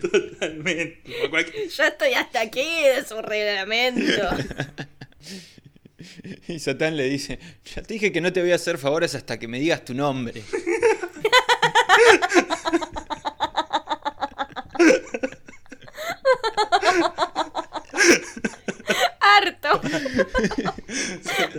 [0.00, 1.28] Totalmente.
[1.30, 4.28] Cualquier- Ya estoy hasta aquí de su reglamento.
[6.48, 7.38] Y Satán le dice,
[7.74, 9.94] ya te dije que no te voy a hacer favores hasta que me digas tu
[9.94, 10.42] nombre.
[19.20, 19.80] Harto.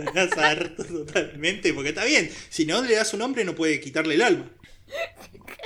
[0.04, 2.30] Satanás harto totalmente, porque está bien.
[2.48, 4.50] Si no le das un nombre, no puede quitarle el alma.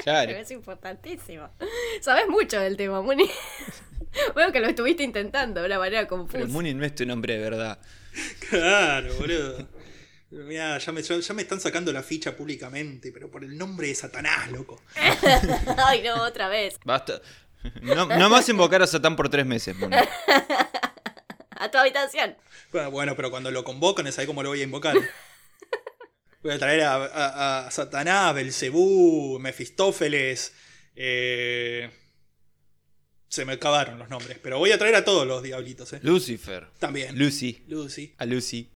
[0.02, 0.32] Claro.
[0.32, 1.48] Es importantísimo.
[2.00, 3.28] Sabes mucho del tema, Muni.
[4.34, 6.38] Veo que lo estuviste intentando de una manera confusa.
[6.38, 7.78] Pero Munin no es tu nombre de verdad.
[8.48, 9.68] Claro, boludo.
[10.30, 13.94] Mirá, ya me, ya me están sacando la ficha públicamente, pero por el nombre de
[13.94, 14.80] Satanás, loco.
[15.76, 16.78] Ay, no, otra vez.
[16.84, 17.20] Basta.
[17.82, 19.98] No, no más invocar a Satán por tres meses, Munin.
[21.60, 22.36] A tu habitación.
[22.72, 24.96] Bueno, bueno, pero cuando lo convocan, es ahí cómo lo voy a invocar.
[26.42, 30.54] Voy a traer a, a- a Satanás, Belcebú, Mefistófeles.
[30.96, 31.90] eh,
[33.28, 36.00] se me acabaron los nombres, pero voy a traer a todos los diablitos, ¿eh?
[36.02, 36.66] Lucifer.
[36.78, 37.18] También.
[37.18, 37.62] Lucy.
[37.68, 38.14] Lucy.
[38.16, 38.70] A Lucy.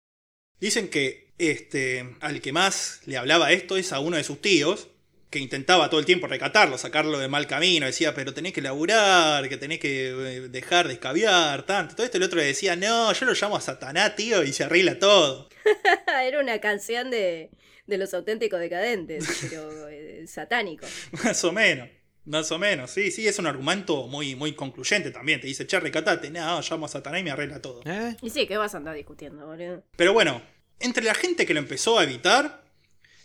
[0.59, 4.87] Dicen que este, al que más le hablaba esto es a uno de sus tíos,
[5.31, 7.85] que intentaba todo el tiempo recatarlo, sacarlo de mal camino.
[7.85, 11.95] Decía, pero tenés que laburar, que tenés que eh, dejar de escabiar, tanto.
[11.95, 14.65] Todo esto el otro le decía, no, yo lo llamo a Satanás, tío, y se
[14.65, 15.47] arregla todo.
[16.21, 17.49] Era una canción de,
[17.87, 20.85] de los auténticos decadentes, pero eh, satánico.
[21.23, 21.89] Más o menos.
[22.25, 25.41] Más o menos, sí, sí, es un argumento muy, muy concluyente también.
[25.41, 27.81] Te dice, che, recatate, no, llamo a Satanás y me arregla todo.
[27.85, 28.15] ¿Eh?
[28.21, 29.83] Y sí, ¿qué vas a andar discutiendo, boludo?
[29.95, 30.43] Pero bueno,
[30.79, 32.63] entre la gente que lo empezó a evitar,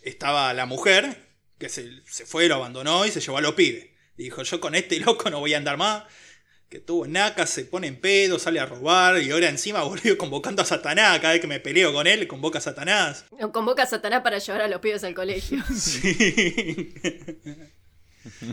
[0.00, 1.25] estaba la mujer,
[1.58, 3.86] que se, se fue, lo abandonó y se llevó a los pibes.
[4.16, 6.04] Dijo, yo con este loco no voy a andar más.
[6.68, 10.62] Que tuvo naca, se pone en pedo, sale a robar y ahora encima volvió convocando
[10.62, 11.20] a Satanás.
[11.20, 13.24] Cada vez que me peleo con él, convoca a Satanás.
[13.52, 15.62] Convoca a Satanás para llevar a los pibes al colegio.
[15.74, 16.92] Sí.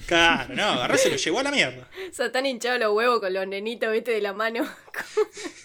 [0.05, 1.89] Claro, no, agarró y se lo llevó a la mierda.
[2.11, 4.69] Satán hinchado los huevos con los nenitos, viste, de la mano,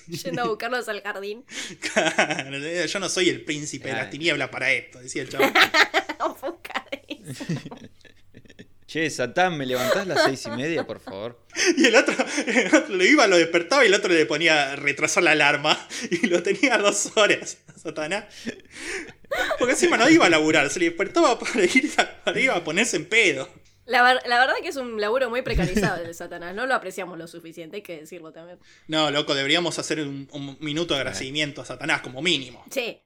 [0.09, 1.45] yendo a buscarlos al jardín.
[1.93, 4.11] Claro, yo no soy el príncipe de las Claro.
[4.11, 5.53] tinieblas para esto, decía el chaval.
[8.87, 11.39] Che, Satán, ¿me levantás a las seis y media, por favor?
[11.77, 12.15] Y el otro,
[12.47, 15.79] el otro le iba, lo despertaba y el otro le ponía a retrasar la alarma.
[16.11, 18.25] Y lo tenía dos horas, Satanás.
[19.59, 22.65] Porque encima no iba a laburar, se le despertaba para ir a, para ir a
[22.65, 23.47] ponerse en pedo.
[23.85, 26.55] La, ver- la verdad que es un laburo muy precarizado el de Satanás.
[26.55, 28.59] No lo apreciamos lo suficiente, hay que decirlo también.
[28.87, 32.65] No, loco, deberíamos hacer un, un minuto de agradecimiento a Satanás como mínimo.
[32.71, 33.03] Sí.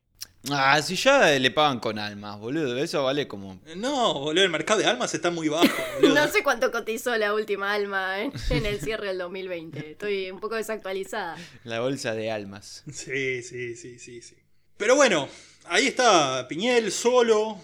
[0.50, 2.76] Ah, si ya le pagan con almas, boludo.
[2.78, 3.60] Eso vale como.
[3.76, 5.68] No, boludo, el mercado de almas está muy bajo,
[6.00, 6.14] boludo.
[6.22, 9.92] No sé cuánto cotizó la última alma en, en el cierre del 2020.
[9.92, 11.36] Estoy un poco desactualizada.
[11.64, 12.82] La bolsa de almas.
[12.92, 14.36] Sí, sí, sí, sí, sí.
[14.76, 15.28] Pero bueno,
[15.66, 17.56] ahí está Piñel solo,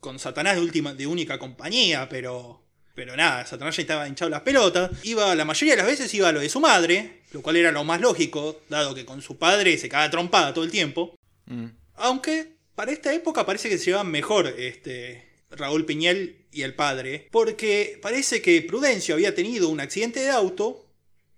[0.00, 2.64] con Satanás de, última, de única compañía, pero...
[2.94, 4.90] Pero nada, Satanás ya estaba hinchado las pelotas.
[5.04, 7.70] Iba, la mayoría de las veces iba a lo de su madre, lo cual era
[7.70, 11.14] lo más lógico, dado que con su padre se cagaba trompada todo el tiempo.
[11.46, 11.66] Mm.
[12.00, 17.28] Aunque para esta época parece que se llevan mejor este, Raúl Piñel y el padre,
[17.30, 20.86] porque parece que Prudencio había tenido un accidente de auto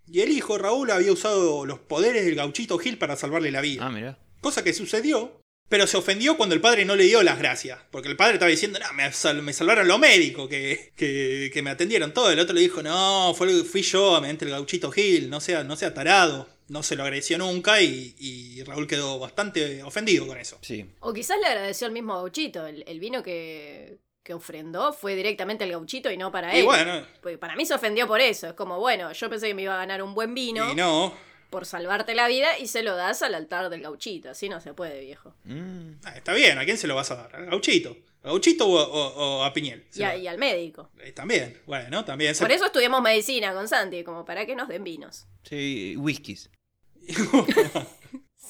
[0.06, 3.86] y el hijo Raúl había usado los poderes del gauchito Gil para salvarle la vida.
[3.86, 4.18] Ah, mira.
[4.40, 8.08] Cosa que sucedió, pero se ofendió cuando el padre no le dio las gracias, porque
[8.08, 11.70] el padre estaba diciendo, no, me, sal- me salvaron los médicos que, que, que me
[11.70, 12.30] atendieron todo.
[12.30, 15.76] El otro le dijo, no, fue, fui yo, mediante el gauchito Gil, no sea, no
[15.76, 16.48] sea tarado.
[16.70, 20.56] No se lo agradeció nunca y, y Raúl quedó bastante ofendido con eso.
[20.62, 20.86] Sí.
[21.00, 22.66] O quizás le agradeció al mismo gauchito.
[22.66, 26.64] El, el vino que, que ofrendó fue directamente al gauchito y no para Y él.
[26.64, 28.46] bueno, Porque para mí se ofendió por eso.
[28.46, 31.12] Es como, bueno, yo pensé que me iba a ganar un buen vino y no.
[31.50, 34.30] por salvarte la vida y se lo das al altar del gauchito.
[34.30, 35.34] Así no se puede, viejo.
[35.44, 35.94] Mm.
[36.04, 37.34] Ah, está bien, ¿a quién se lo vas a dar?
[37.34, 37.96] ¿Al gauchito?
[38.22, 39.86] ¿A gauchito o, o- o a Piñel?
[39.94, 40.90] Y, a- lo- y al médico.
[41.00, 42.34] Eh, También, bueno, también.
[42.36, 45.26] se- Por eso estudiamos medicina con Santi, como para que nos den vinos.
[45.42, 46.48] Sí, whiskies.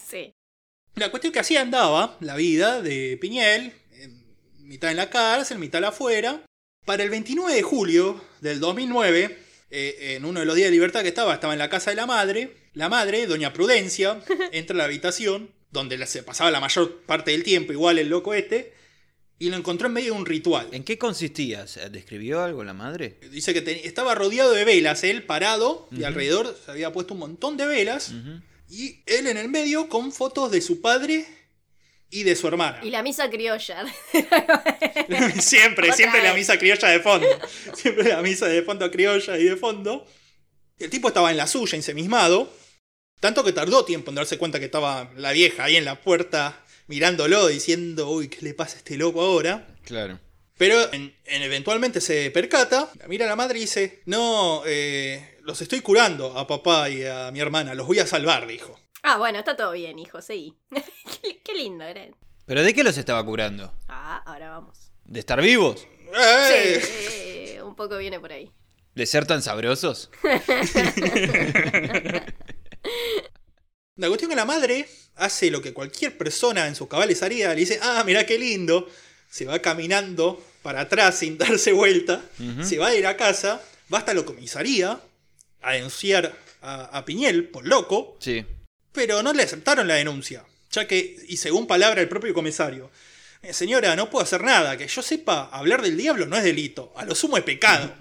[0.09, 0.35] Sí.
[0.97, 3.73] La cuestión que así andaba la vida de Piñel,
[4.59, 6.43] mitad en la cárcel, mitad afuera.
[6.87, 9.39] Para el 29 de julio del 2009,
[9.71, 11.97] eh, en uno de los días de libertad que estaba, estaba en la casa de
[11.97, 12.57] la madre.
[12.75, 14.21] La madre, doña Prudencia,
[14.53, 18.35] entra a la habitación, donde se pasaba la mayor parte del tiempo, igual el loco
[18.35, 18.75] este,
[19.41, 20.69] y lo encontró en medio de un ritual.
[20.71, 21.67] ¿En qué consistía?
[21.67, 23.19] ¿Se- ¿Describió algo la madre?
[23.33, 27.21] Dice que te- estaba rodeado de velas, él parado, y alrededor se había puesto un
[27.21, 28.13] montón de velas,
[28.69, 31.27] y él en el medio con fotos de su padre
[32.11, 32.81] y de su hermana.
[32.85, 33.85] Y la misa criolla.
[35.41, 37.27] siempre, Otra siempre la misa criolla de fondo.
[37.75, 40.07] Siempre la misa de fondo criolla y de fondo.
[40.79, 42.53] El tipo estaba en la suya, ensemismado.
[43.21, 46.65] Tanto que tardó tiempo en darse cuenta que estaba la vieja ahí en la puerta
[46.91, 49.67] mirándolo, diciendo, uy, ¿qué le pasa a este loco ahora?
[49.85, 50.19] Claro.
[50.59, 55.39] Pero en- en eventualmente se percata, la mira a la madre y dice, no, eh,
[55.43, 58.79] los estoy curando a papá y a mi hermana, los voy a salvar, dijo.
[59.03, 60.55] Ah, bueno, está todo bien, hijo, seguí.
[61.23, 62.07] qué, qué lindo, era.
[62.45, 63.73] ¿Pero de qué los estaba curando?
[63.89, 64.91] Ah, ahora vamos.
[65.05, 65.87] ¿De estar vivos?
[66.13, 66.81] ¡Eh!
[66.83, 68.51] Sí, eh, un poco viene por ahí.
[68.95, 70.11] ¿De ser tan sabrosos?
[74.01, 77.57] La cuestión que la madre hace lo que cualquier persona en sus cabales haría, le
[77.61, 78.89] dice, ah, mirá qué lindo,
[79.31, 82.23] se va caminando para atrás sin darse vuelta,
[82.63, 84.99] se va a ir a casa, va hasta la comisaría
[85.63, 88.45] a denunciar a, a Piñel por loco, Sí.
[88.93, 92.91] pero no le aceptaron la denuncia, ya que, y según palabra del propio comisario, "Eh,
[93.53, 97.05] señora, no puedo hacer nada, que yo sepa, hablar del diablo no es delito, a
[97.05, 97.93] lo sumo es pecado.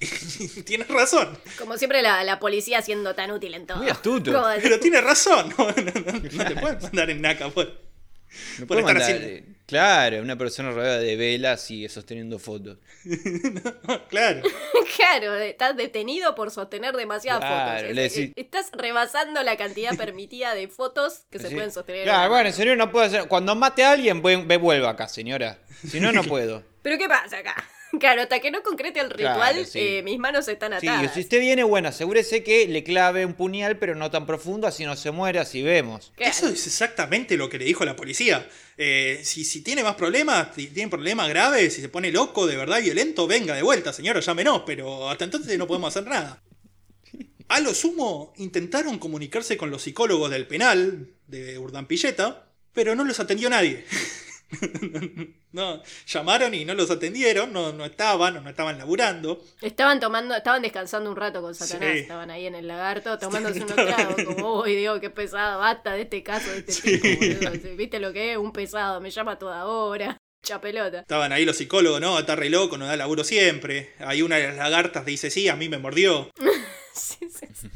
[0.64, 3.78] Tienes razón, Como siempre la, la policía siendo tan útil en todo.
[3.78, 4.32] Muy astuto.
[4.62, 7.91] Pero tiene razón, no, no- no- no te pueden mandar en naca por...
[8.58, 12.38] No Por puedo estar mandar, haciendo- eh, Claro, una persona rodeada de velas y sosteniendo
[12.38, 12.78] fotos.
[14.08, 14.42] claro.
[14.96, 17.90] Claro, estás detenido por sostener demasiadas Claro, fotos.
[17.98, 22.02] Es- decís- Estás rebasando la cantidad permitida de fotos que se pueden sostener.
[22.02, 23.26] en Claro, bueno, señor, no puedo hacer.
[23.28, 25.58] Cuando mate a alguien, ve, ve- vuelva acá, señora.
[25.88, 26.62] Si no, no puedo.
[26.82, 27.54] Pero ¿qué pasa acá?
[28.00, 29.78] Claro, hasta que no concrete el ritual, Claro, sí.
[29.78, 31.12] eh, mis manos están Sí, atadas.
[31.14, 34.84] si usted viene, bueno, asegúrese que le clave un puñal, pero no tan profundo, así
[34.84, 36.12] no se muere, así vemos.
[36.16, 36.30] Claro.
[36.32, 38.48] Eso es exactamente lo que le dijo la policía.
[38.78, 42.56] Eh, si, si tiene más problemas, si tiene problemas graves, si se pone loco, de
[42.56, 46.42] verdad violento, venga de vuelta, señora, llámenos, pero hasta entonces no podemos hacer nada.
[47.48, 53.20] A lo sumo, intentaron comunicarse con los psicólogos del penal de Urdampilleta, pero no los
[53.20, 53.84] atendió nadie.
[55.52, 59.42] No, llamaron y no los atendieron, no, no estaban, no estaban laburando.
[59.60, 61.98] Estaban tomando, estaban descansando un rato con Satanás, Sí.
[62.00, 66.02] estaban ahí en el lagarto tomándose unos tragos, como, uy Dios, qué pesado, basta de
[66.02, 66.98] este caso, de este Sí.
[66.98, 67.76] tipo, boludo.
[67.76, 68.38] ¿Viste lo que es?
[68.38, 71.00] Un pesado, me llama toda hora, chapelota.
[71.00, 73.92] Estaban ahí los psicólogos, no, está re loco, no da laburo siempre.
[74.00, 76.30] Hay una de las lagartas dice, sí, a mí me mordió.
[76.94, 77.68] Sí, sí, sí.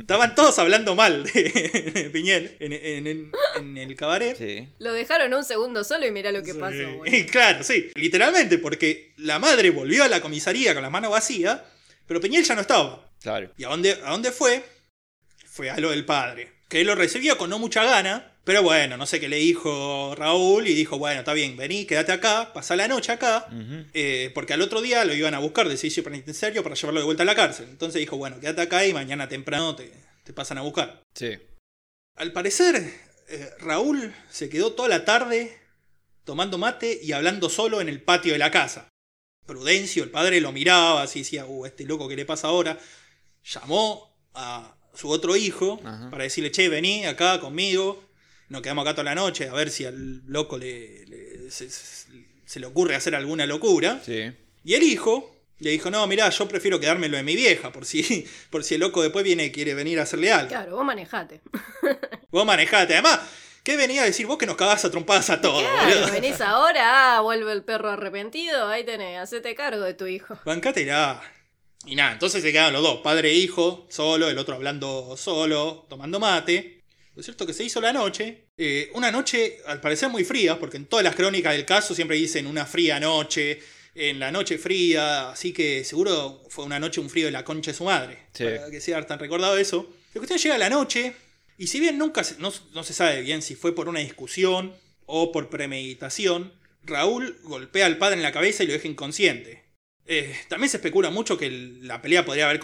[0.00, 4.36] Estaban todos hablando mal de Piñel en, en- en- en el cabaret.
[4.36, 4.68] Sí.
[4.78, 6.58] Lo dejaron un segundo solo y mirá lo que Sí.
[6.58, 6.76] pasó,
[7.32, 11.64] claro, sí, literalmente, porque la madre volvió a la comisaría con la mano vacía,
[12.06, 13.10] pero Piñel ya no estaba.
[13.20, 13.50] Claro.
[13.58, 14.62] ¿Y a dónde, a dónde fue?
[15.46, 19.06] Fue a lo del padre, que lo recibió con no mucha gana, Pero bueno, no
[19.06, 22.88] sé qué le dijo Raúl y dijo, bueno, está bien, vení, quédate acá, pasá la
[22.88, 23.46] noche acá,
[23.92, 27.04] eh, porque al otro día lo iban a buscar de servicio penitenciario para llevarlo de
[27.04, 27.66] vuelta a la cárcel.
[27.68, 29.92] Entonces dijo, bueno, quédate acá y mañana temprano te,
[30.24, 31.02] te pasan a buscar.
[31.14, 31.38] Sí.
[32.16, 32.76] Al parecer,
[33.28, 35.56] eh, Raúl se quedó toda la tarde
[36.24, 38.88] tomando mate y hablando solo en el patio de la casa.
[39.46, 42.78] Prudencio, el padre, lo miraba así, decía, uh, este loco, ¿qué le pasa ahora?
[43.44, 46.10] Llamó a su otro hijo Ajá.
[46.10, 48.02] para decirle, che, vení acá conmigo,
[48.50, 52.66] nos quedamos acá toda la noche a ver si al loco le, le- se, le
[52.66, 54.00] ocurre hacer alguna locura.
[54.04, 54.30] Sí.
[54.64, 58.26] Y el hijo le dijo, no, mirá, yo prefiero quedármelo de mi vieja, por si,
[58.50, 60.48] por si el loco después viene y quiere venir a hacerle algo.
[60.48, 61.40] Claro, vos manejate.
[62.30, 62.92] Vos manejate.
[62.94, 63.20] Además,
[63.64, 67.16] ¿qué venía a decir vos que nos cagás a trompadas a todos, Claro, venís ahora,
[67.16, 70.38] ah, vuelve el perro arrepentido, ahí tenés, hacete cargo de tu hijo.
[70.44, 71.20] Bancátela.
[71.86, 75.86] Y nada, entonces se quedaron los dos, padre e hijo, solo, el otro hablando solo,
[75.88, 76.79] tomando mate.
[77.20, 78.46] Lo cierto que se hizo la noche.
[78.56, 82.16] eh, una noche, al parecer, muy fría, porque en todas las crónicas del caso siempre
[82.16, 83.60] dicen una fría noche,
[83.94, 87.72] en la noche fría, así que seguro fue una noche un frío de la concha
[87.72, 88.20] de su madre.
[88.32, 88.44] Sí.
[88.44, 89.86] Para que sea tan recordado eso.
[90.14, 91.12] La cuestión llega la noche,
[91.58, 94.72] y si bien nunca se- no, no se sabe bien si fue por una discusión
[95.04, 96.54] o por premeditación,
[96.84, 99.62] Raúl golpea al padre en la cabeza y lo deja inconsciente.
[100.06, 101.50] Eh, también se especula mucho que
[101.82, 102.58] la pelea podría haber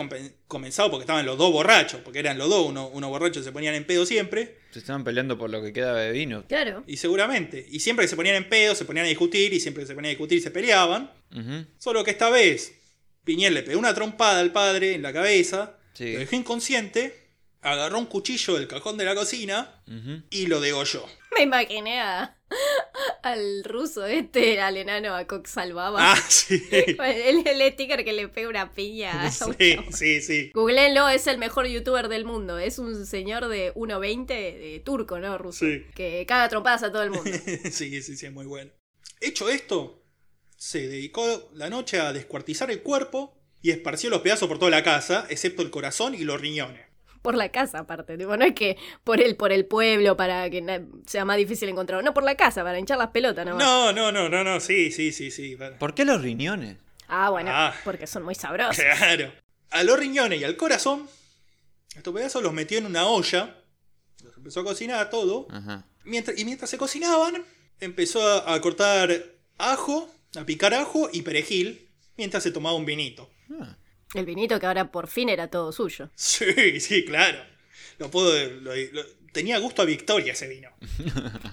[0.49, 3.75] comenzado porque estaban los dos borrachos, porque eran los dos, uno, uno borracho se ponían
[3.77, 6.45] en pedo siempre, Se estaban peleando por lo que quedaba de vino.
[6.49, 6.83] Claro.
[6.89, 9.83] y seguramente, y siempre que se ponían en pedo se ponían a discutir, y siempre
[9.85, 11.13] que se ponían a discutir se peleaban,
[11.79, 12.73] solo que esta vez
[13.23, 16.13] Piñel le pegó una trompada al padre en la cabeza, Sí.
[16.15, 17.29] lo dejó inconsciente,
[17.63, 19.83] agarró un cuchillo del cajón de la cocina
[20.31, 21.05] y lo degolló.
[21.37, 22.37] Me imaginé a-
[23.23, 26.13] al ruso este, al enano a Cox Salvaba.
[26.13, 26.63] Ah, sí.
[26.71, 29.31] El, el sticker que le pega una piña.
[29.47, 30.51] un Sí, sí, sí.
[30.55, 32.59] Googleenlo, es el mejor youtuber del mundo.
[32.59, 35.37] Es un señor de 1.20, de turco, ¿no?
[35.39, 35.65] Ruso.
[35.65, 35.85] Sí.
[35.95, 37.31] Que caga trompadas a todo el mundo.
[37.71, 38.71] sí, sí, sí, es muy bueno.
[39.21, 40.03] Hecho esto,
[40.57, 44.83] se dedicó la noche a descuartizar el cuerpo y esparció los pedazos por toda la
[44.83, 46.86] casa, excepto el corazón y los riñones.
[47.27, 48.17] Por la casa, aparte.
[48.17, 52.05] Tipo, no es que por el, por el pueblo para que sea más difícil encontrar.
[52.05, 53.59] No, por la casa, para hinchar las pelotas, ¿no?
[53.59, 55.57] No, no, no, no, no, sí, sí, sí, sí.
[55.57, 55.77] bueno.
[55.81, 56.77] ¿Por qué los riñones?
[57.09, 57.75] Ah, bueno, Ah.
[57.85, 58.77] porque son muy sabrosos.
[58.99, 59.33] Claro.
[59.71, 61.09] A los riñones y al corazón,
[61.97, 63.57] estos pedazos los metió en una olla,
[64.23, 65.85] los empezó a cocinar todo, Ajá.
[66.05, 67.45] mientras, y mientras se cocinaban,
[67.81, 69.11] empezó a, a cortar
[69.59, 70.09] ajo,
[70.39, 73.29] a picar ajo y perejil, mientras se tomaba un vinito.
[73.61, 73.77] Ah.
[74.15, 76.11] El vinito que ahora por fin era todo suyo.
[76.15, 77.39] Sí, sí, claro.
[77.99, 78.33] Lo puedo.
[78.61, 80.71] lo- lo- tenía gusto a victoria ese vino.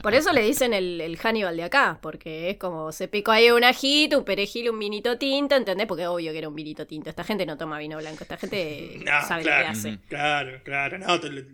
[0.02, 3.52] Por eso le dicen el, el Hannibal de acá, porque es como se picó ahí
[3.52, 5.86] un ajito, un perejil, un vinito tinto, ¿entendés?
[5.86, 7.10] Porque obvio que era un vinito tinto.
[7.10, 9.60] Esta gente no toma vino blanco, esta gente No, sabe claro.
[9.60, 10.00] lo que hace.
[10.08, 10.98] Claro, claro.
[11.00, 11.46] No, te- le,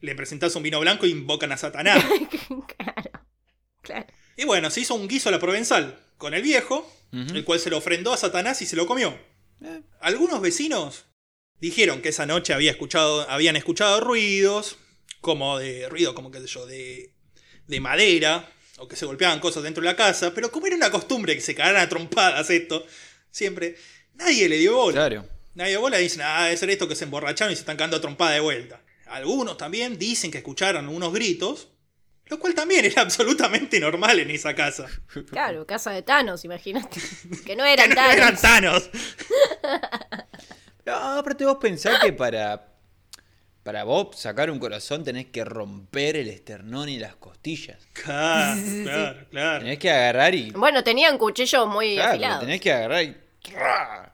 [0.00, 2.04] le- presentás un vino blanco y invocan a Satanás.
[2.76, 3.10] claro,
[3.82, 4.06] claro.
[4.36, 7.70] y bueno, se hizo un guiso a la provenzal con el viejo, el cual se
[7.70, 9.18] lo ofrendó a Satanás y se lo comió.
[9.62, 11.06] Eh, Algunos vecinos
[11.60, 14.76] dijeron que esa noche había escuchado, habían escuchado ruidos,
[15.20, 17.14] como de ruido, como que sé yo, de,
[17.66, 20.90] de madera, o que se golpeaban cosas dentro de la casa, pero como era una
[20.90, 22.86] costumbre que se cagaran a trompadas esto,
[23.30, 23.76] siempre,
[24.14, 24.92] nadie le dio bola.
[24.92, 25.28] Claro.
[25.54, 27.76] Nadie dio bola y dicen, ah, debe ser esto que se emborracharon y se están
[27.76, 28.82] cagando a trompada de vuelta.
[29.06, 31.68] Algunos también dicen que escucharon unos gritos,
[32.30, 34.86] lo cual también era absolutamente normal en esa casa.
[35.30, 37.00] Claro, casa de Thanos, imagínate.
[37.44, 38.14] Que no Que eran no Thanos.
[38.16, 38.90] eran Thanos.
[40.86, 42.66] No, aparte vos pensás que para,
[43.62, 47.86] para vos sacar un corazón tenés que romper el esternón y las costillas.
[47.92, 49.58] Claro, claro, claro.
[49.60, 50.50] Tenés que agarrar y...
[50.52, 52.40] Bueno, tenían cuchillos muy Claro, afilados.
[52.40, 53.16] tenés que agarrar y...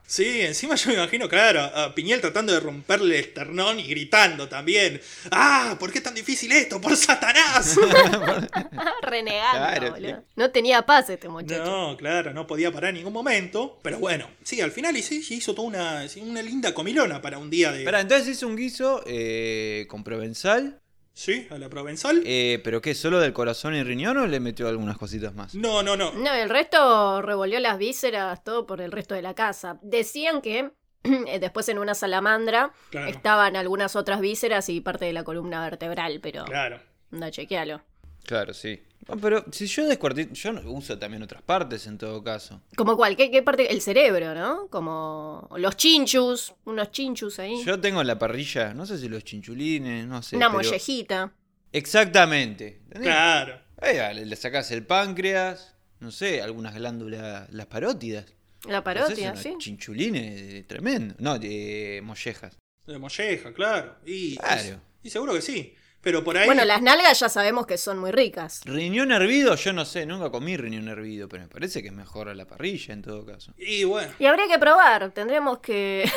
[0.05, 4.47] Sí, encima yo me imagino, claro, a Piñel tratando de romperle el esternón y gritando
[4.47, 5.01] también.
[5.31, 5.75] ¡Ah!
[5.79, 6.79] ¿Por qué es tan difícil esto?
[6.79, 7.75] ¡Por Satanás!
[9.01, 10.23] Renegando, Claro, boludo.
[10.35, 11.63] No tenía paz este muchacho.
[11.65, 13.79] no, claro, no podía parar en ningún momento.
[13.81, 17.71] Pero bueno, sí, al final hice- hizo toda una, una linda comilona para un día
[17.71, 17.79] de.
[17.79, 20.79] Esperá, entonces hizo un guiso eh, con provenzal,
[21.17, 22.21] Sí, a la provenzal.
[22.25, 22.93] eh, pero ¿qué?
[22.93, 25.55] ¿Solo del corazón y riñón o le metió algunas cositas más?
[25.55, 26.11] No, no, no.
[26.13, 29.79] No, el resto revolvió las vísceras, todo por el resto de la casa.
[29.81, 30.69] Decían que
[31.03, 33.09] eh, después en una salamandra Claro.
[33.09, 36.79] estaban algunas otras vísceras y parte de la columna vertebral, pero Claro.
[37.11, 37.81] anda, chequealo.
[38.23, 38.83] Claro, sí.
[39.09, 42.61] Ah, pero si yo descuartizo, yo no- uso también otras partes en todo caso.
[42.75, 43.71] Como cuál, ¿Qué, qué parte?
[43.71, 44.67] El cerebro, ¿no?
[44.67, 47.63] Como los chinchus, unos chinchus ahí.
[47.63, 50.35] Yo tengo en la parrilla, no sé si los chinchulines, no sé.
[50.35, 51.33] una pero- mollejita.
[51.71, 52.81] Exactamente.
[52.85, 53.03] ¿entendés?
[53.11, 53.61] Claro.
[53.81, 58.25] Eh, le, le sacás el páncreas, no sé, algunas glándulas, las parótidas.
[58.67, 59.53] La unos sí.
[59.59, 61.15] Chinchulines tremendo.
[61.19, 62.57] No, de mollejas.
[62.85, 63.95] De molleja, claro.
[64.05, 64.81] Y, Claro.
[65.03, 65.75] y seguro que sí.
[66.01, 66.45] Pero por ahí.
[66.45, 68.61] Bueno, las nalgas ya sabemos que son muy ricas.
[68.65, 72.29] Riñón hervido, yo no sé, nunca comí riñón hervido, pero me parece que es mejor
[72.29, 73.53] a la parrilla en todo caso.
[73.57, 76.09] Y bueno, Y habría que probar, tendríamos que...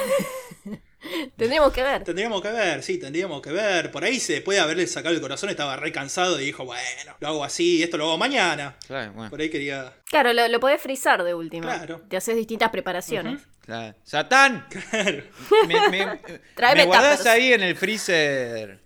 [1.37, 2.05] tendríamos que ver.
[2.05, 3.91] tendríamos que ver, sí, tendríamos que ver.
[3.91, 7.17] Por ahí se después de haberle sacado el corazón estaba re cansado y dijo, bueno,
[7.19, 8.77] lo hago así, esto lo hago mañana.
[8.87, 9.31] Claro, bueno.
[9.31, 9.95] Por ahí quería.
[10.09, 11.75] Claro, lo, lo podés frizar de última.
[11.79, 12.03] Claro.
[12.09, 13.41] Te haces distintas preparaciones.
[13.65, 13.97] claro.
[14.05, 14.67] ¡Satán!
[14.91, 15.23] Claro.
[15.67, 16.07] Me, me-
[16.75, 18.81] me guardás ahí en el freezer.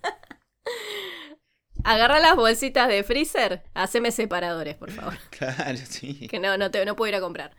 [1.85, 5.16] Agarra las bolsitas de freezer, haceme separadores, por favor.
[5.30, 6.26] Claro, sí.
[6.28, 7.53] Que no, no, te, no puedo ir a comprar.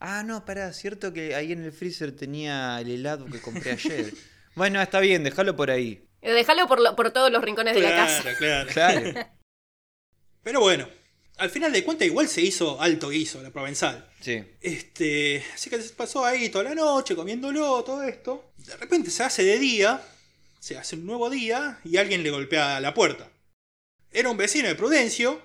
[0.00, 4.12] Ah, no, pará, cierto que ahí en el freezer tenía el helado que compré ayer.
[4.54, 6.04] Bueno, está bien, déjalo por ahí.
[6.20, 8.22] Eh, Déjalo por, lo- por todos los rincones de la casa.
[8.36, 9.12] Claro, claro.
[9.12, 9.28] Claro.
[10.42, 10.88] Pero bueno,
[11.36, 14.08] al final de cuentas igual se hizo alto guiso la provenzal.
[14.20, 14.42] Sí.
[14.60, 18.52] Este, así que se pasó ahí toda la noche comiéndolo, todo esto.
[18.56, 20.00] De repente se hace de día,
[20.68, 23.30] se hace un nuevo día y alguien le golpea la puerta.
[24.12, 25.40] Era un vecino de Prudencio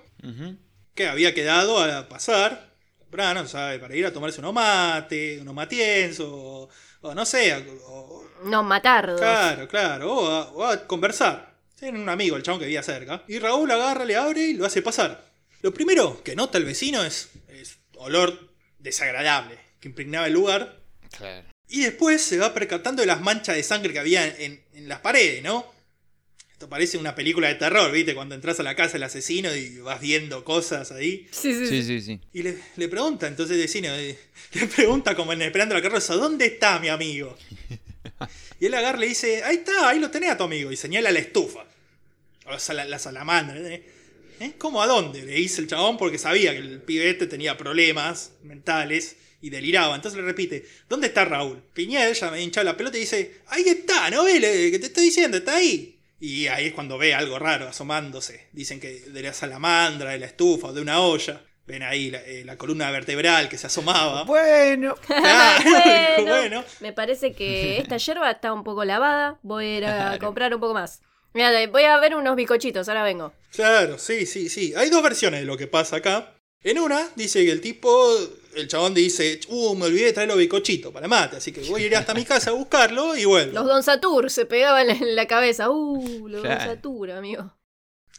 [0.94, 3.78] que había quedado a pasar temprano, ¿sabe?
[3.78, 6.68] Para ir a tomarse unos mate, unos matienzo, o,
[7.00, 7.54] o no sé,
[7.86, 9.18] o- No, matardos.
[9.18, 10.12] Claro, claro.
[10.14, 11.54] O a, o a conversar.
[11.78, 13.22] Tienen un amigo, el chabón que vivía cerca.
[13.26, 15.24] Y Raúl agarra, le abre y lo hace pasar.
[15.62, 20.80] Lo primero que nota el vecino es, es olor desagradable que impregnaba el lugar.
[21.16, 21.48] Claro.
[21.74, 25.00] Y después se va percatando de las manchas de sangre que había en, en las
[25.00, 25.72] paredes, ¿no?
[26.52, 28.14] Esto parece una película de terror, ¿viste?
[28.14, 31.26] Cuando entras a la casa del asesino y vas viendo cosas ahí.
[31.32, 32.00] Sí, sí, Sí, sí.
[32.00, 32.20] sí, sí.
[32.32, 34.16] Y le, le pregunta, entonces el vecino, eh,
[34.52, 37.36] le pregunta como en Esperando la carroza, ¿dónde está mi amigo?
[38.60, 40.70] Y él agarra y le dice, ahí está, ahí lo tenés a tu amigo.
[40.70, 41.64] Y señala la estufa.
[42.46, 43.58] O la, sala- la salamandra.
[43.58, 43.82] ¿eh?
[44.40, 44.52] ¿Eh?
[44.58, 45.22] ¿Cómo a dónde?
[45.24, 49.94] Le dice el chabón porque sabía que el pibete tenía problemas mentales y deliraba.
[49.94, 51.62] Entonces le repite, ¿dónde está Raúl?
[51.74, 54.40] Piñel ya me hincha la pelota y dice, ahí está, ¿no ves?
[54.40, 56.00] Que te estoy diciendo, está ahí.
[56.18, 58.48] Y ahí es cuando ve algo raro asomándose.
[58.52, 61.42] Dicen que de la salamandra, de la estufa o de una olla.
[61.66, 64.24] Ven ahí la, eh, la columna vertebral que se asomaba.
[64.24, 64.94] Bueno.
[65.06, 66.64] Claro, bueno, bueno.
[66.80, 69.38] me parece que esta yerba está un poco lavada.
[69.42, 71.02] Voy a ir a comprar un poco más.
[71.34, 73.34] Mira, voy a ver unos bicochitos, ahora vengo.
[73.52, 74.72] Claro, sí, sí, sí.
[74.74, 76.33] Hay dos versiones de lo que pasa acá.
[76.64, 78.18] En una dice que el tipo,
[78.56, 81.82] el chabón dice, uh, me olvidé de traer los bicochitos para mate, así que voy
[81.82, 83.52] a ir hasta mi casa a buscarlo y vuelvo.
[83.52, 85.68] Los Don Satur se pegaban en la cabeza.
[85.68, 86.64] Uh, los Claro.
[86.64, 87.54] Don Satur, amigo.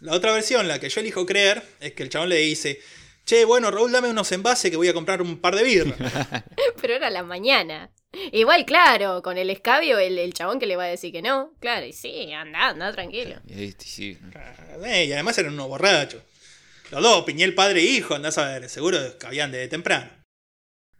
[0.02, 2.80] La otra versión, la que yo elijo creer, es que el chabón le dice,
[3.26, 5.98] che, bueno, Raúl, dame unos envases que voy a comprar un par de birras.
[6.82, 7.90] Pero era la mañana.
[8.32, 11.52] Igual, claro, con el escabio, el, el chabón que le va a decir que no.
[11.60, 13.38] Claro, y sí, anda, anda tranquilo.
[13.48, 14.18] Sí.
[14.84, 16.22] Y además eran unos borrachos.
[16.92, 20.10] Los dos, Piñel padre e hijo, andás a ver, seguro que habían de temprano.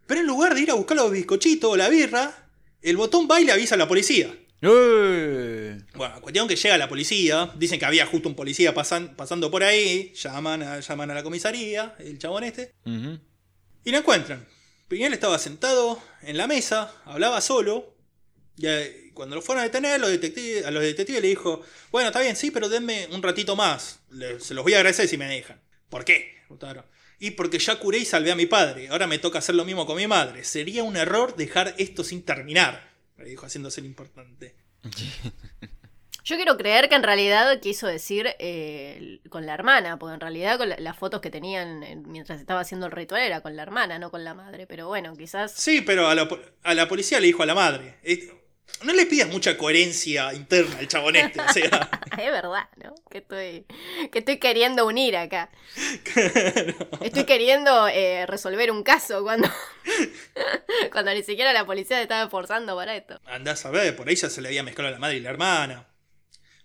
[0.06, 2.48] Pero en lugar de ir a buscar los bizcochitos o la birra,
[2.82, 4.32] el botón va y le avisa a la policía.
[4.62, 5.78] ¡Eh!
[5.94, 9.62] Bueno, cuestión que llega la policía, dicen que había justo un policía pasan- pasando por
[9.62, 12.72] ahí, llaman a, llaman a la comisaría, el chabón este,
[13.84, 14.46] y lo encuentran.
[14.88, 17.94] Piñel estaba sentado en la mesa, hablaba solo,
[18.56, 22.08] y eh, cuando lo fueron a detener, los detectives, a los detectives le dijo, bueno,
[22.08, 25.16] está bien, sí, pero denme un ratito más, Le- se los voy a agradecer si
[25.18, 25.60] me dejan.
[25.88, 26.36] ¿Por qué?
[27.18, 29.86] Y porque ya curé y salvé a mi padre, ahora me toca hacer lo mismo
[29.86, 30.44] con mi madre.
[30.44, 34.54] Sería un error dejar esto sin terminar, le dijo haciéndose el importante.
[36.24, 40.58] Yo quiero creer que en realidad quiso decir eh, con la hermana, porque en realidad
[40.58, 43.62] con la- las fotos que tenían eh, mientras estaba haciendo el ritual era con la
[43.62, 44.66] hermana, no con la madre.
[44.66, 45.52] Pero bueno, quizás.
[45.52, 46.28] Sí, pero a la,
[46.64, 47.94] a la policía le dijo a la madre.
[48.84, 51.40] No le pidas mucha coherencia interna al chabón este.
[51.40, 52.94] O sea, Es verdad, ¿no?
[53.10, 53.66] Que estoy,
[54.10, 55.50] que estoy queriendo unir acá.
[57.00, 59.48] Estoy queriendo eh, resolver un caso cuando,
[60.92, 63.20] cuando ni siquiera la policía se estaba esforzando para esto.
[63.26, 65.30] andás a ver, por ahí ya se le había mezclado a la madre y la
[65.30, 65.88] hermana.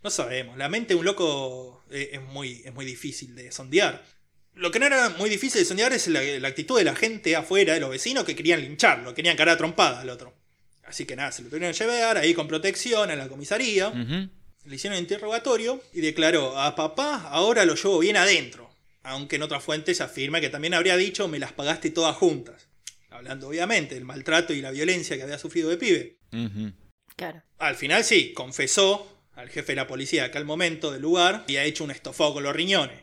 [0.04, 4.04] No sabemos, la mente de un loco eh, es, muy, es muy difícil de sondear.
[4.54, 7.36] Lo que no era muy difícil de sondear es la, la actitud de la gente
[7.36, 10.41] afuera, de los vecinos que querían lincharlo, querían cara trompada al otro.
[10.92, 13.94] Así que nada, se lo tuvieron que llevar ahí con protección a la comisaría.
[14.66, 18.70] Le hicieron interrogatorio y declaró, a papá ahora lo llevo bien adentro.
[19.02, 22.68] Aunque en otras fuentes afirma que también habría dicho, me las pagaste todas juntas.
[23.10, 26.18] Hablando obviamente del maltrato y la violencia que había sufrido de pibe.
[27.16, 27.42] Claro.
[27.58, 31.56] Al final sí, confesó al jefe de la policía de aquel momento del lugar y
[31.56, 33.00] ha hecho un estofado con los riñones.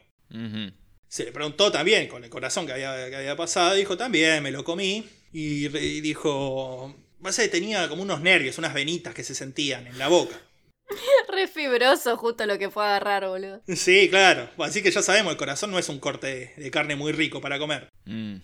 [1.09, 4.51] Se le preguntó también con el corazón que había, que había pasado, dijo también, me
[4.51, 5.09] lo comí.
[5.33, 5.69] Y
[6.01, 10.41] dijo, pasa que tenía como unos nervios, unas venitas que se sentían en la boca.
[11.29, 13.63] Re fibroso, justo lo que fue a agarrar, boludo.
[13.69, 14.49] Sí, claro.
[14.59, 17.41] Así que ya sabemos, el corazón no es un corte de, de carne muy rico
[17.41, 17.89] para comer.
[18.05, 18.37] Mm.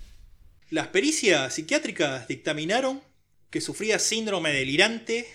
[0.70, 3.02] Las pericias psiquiátricas dictaminaron
[3.50, 5.28] que sufría síndrome delirante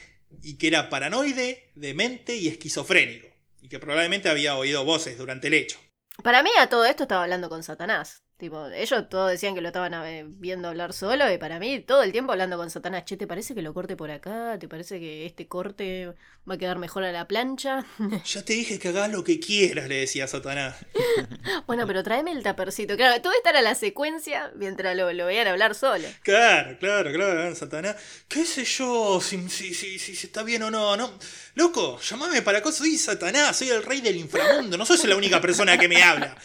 [0.43, 3.27] y que era paranoide, demente y esquizofrénico.
[3.61, 5.79] y que probablemente había oído voces durante el hecho.
[6.23, 8.23] Para mí a todo esto estaba hablando con Satanás.
[8.39, 12.03] Tipo, ellos todos decían que lo estaban eh, viendo hablar solo y para mí todo
[12.03, 13.03] el tiempo hablando con Satanás.
[13.03, 14.57] Che, ¿te parece que lo corte por acá?
[14.57, 16.13] ¿Te parece que este corte
[16.49, 17.85] va a quedar mejor a la plancha?
[18.25, 20.77] Ya te dije que hagas lo que quieras, le decía Satanás.
[21.67, 22.95] bueno, pero tráeme el tapercito.
[22.95, 26.07] Claro, todo esta era la secuencia mientras lo, lo veían hablar solo.
[26.23, 27.97] Claro, claro, claro, Satanás.
[28.29, 29.19] ¿Qué sé yo?
[29.19, 31.11] Si, si, si, si está bien o no, no.
[31.55, 35.41] Loco, llamame para acá, soy Satanás, soy el rey del inframundo, no sos la única
[35.41, 36.37] persona que me habla.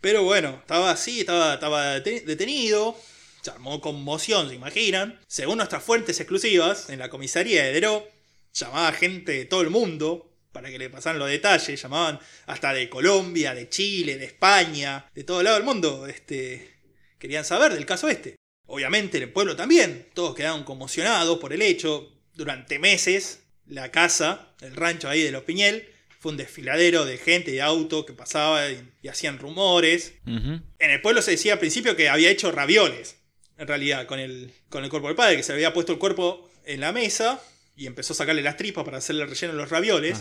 [0.00, 2.96] Pero bueno, estaba así, estaba, estaba detenido.
[3.42, 5.18] Se armó conmoción, se imaginan.
[5.26, 8.08] Según nuestras fuentes exclusivas, en la comisaría de Deró,
[8.52, 11.80] llamaba gente de todo el mundo para que le pasaran los detalles.
[11.80, 16.06] Llamaban hasta de Colombia, de Chile, de España, de todo lado del mundo.
[16.06, 16.78] Este,
[17.18, 18.36] querían saber del caso este.
[18.66, 20.08] Obviamente en el pueblo también.
[20.14, 22.14] Todos quedaron conmocionados por el hecho.
[22.34, 25.88] Durante meses, la casa, el rancho ahí de los Piñel,
[26.20, 30.14] fue un desfiladero de gente, de auto que pasaba y, hacían rumores.
[30.26, 33.16] En el pueblo se decía al principio que había hecho ravioles,
[33.56, 35.98] en realidad, con el, con el cuerpo del padre, que se le había puesto el
[35.98, 37.40] cuerpo en la mesa
[37.76, 40.18] y empezó a sacarle las tripas para hacerle relleno en los ravioles.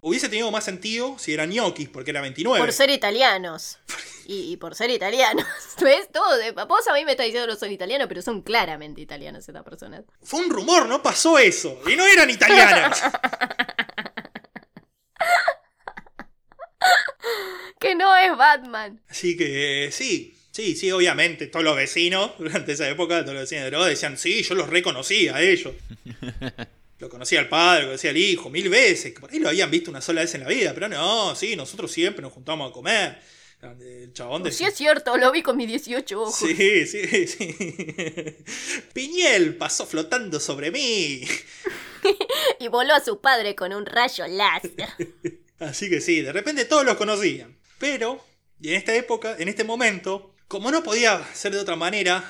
[0.00, 2.60] Hubiese tenido más sentido si eran gnocchis, porque era 29.
[2.60, 3.78] Por ser italianos.
[4.26, 5.44] y, por ser italianos.
[5.80, 6.08] ¿Ves?
[6.12, 6.36] Todo.
[6.36, 9.48] De, vos a mí me estás diciendo que no son italianos, pero son claramente italianos
[9.48, 10.04] estas personas.
[10.22, 11.80] Fue un rumor, no pasó eso.
[11.90, 13.02] Y no eran italianas.
[17.80, 19.00] que no es Batman.
[19.08, 21.46] Así que sí, sí, sí, obviamente.
[21.46, 24.68] Todos los vecinos, durante esa época, todos los vecinos de Droga decían, sí, yo los
[24.68, 25.74] reconocí a ellos.
[27.00, 29.12] Lo conocía al padre, lo conocía al hijo, mil veces.
[29.12, 31.92] Por ahí lo habían visto una sola vez en la vida, pero no, sí, nosotros
[31.92, 33.20] siempre nos juntamos a comer.
[33.60, 34.50] El chabón de...
[34.50, 36.34] Sí, es cierto, lo vi con mis 18 ojos.
[36.34, 38.36] Sí, sí, sí.
[38.92, 41.22] Piñel pasó flotando sobre mí.
[42.60, 44.88] y voló a su padre con un rayo láser.
[45.58, 47.56] Así que sí, de repente todos los conocían.
[47.78, 48.24] Pero,
[48.60, 52.24] y en esta época, en este momento, como no podía ser de otra manera,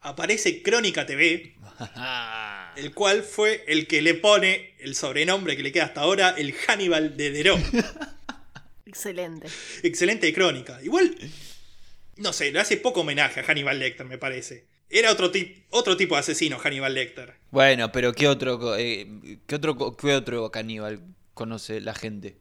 [0.00, 1.56] aparece Crónica TV,
[2.76, 6.54] el cual fue el que le pone el sobrenombre que le queda hasta ahora, el
[6.54, 7.58] Hannibal de Deró.
[8.86, 9.46] Excelente.
[9.82, 10.80] Excelente crónica.
[10.82, 11.16] Igual,
[12.16, 14.66] no sé, le hace poco homenaje a Hannibal Lecter, me parece.
[14.88, 15.30] Era otro,
[15.70, 17.34] otro tipo de asesino, Hannibal Lecter.
[17.52, 19.06] Bueno, pero ¿qué otro, eh,
[19.46, 21.04] ¿qué otro, qué otro caníbal
[21.34, 22.39] conoce la gente?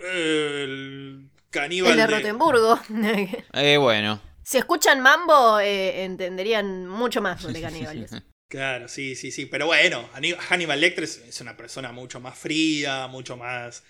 [0.00, 2.80] El caníbal El de, Rotenburgo.
[3.52, 4.20] eh, bueno.
[4.42, 8.10] Si escuchan Mambo, eh, entenderían mucho más de caníbales.
[8.48, 9.46] Claro, sí, sí, sí.
[9.46, 10.08] Pero bueno,
[10.48, 13.84] Hannibal Lecter es una persona mucho más fría, mucho más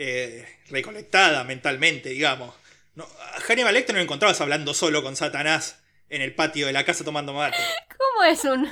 [0.00, 2.54] eh, recolectada mentalmente, digamos.
[2.94, 6.72] No, a Hannibal Lecter no lo encontrabas hablando solo con Satanás en el patio de
[6.72, 7.58] la casa tomando mate.
[7.98, 8.70] ¿Cómo es un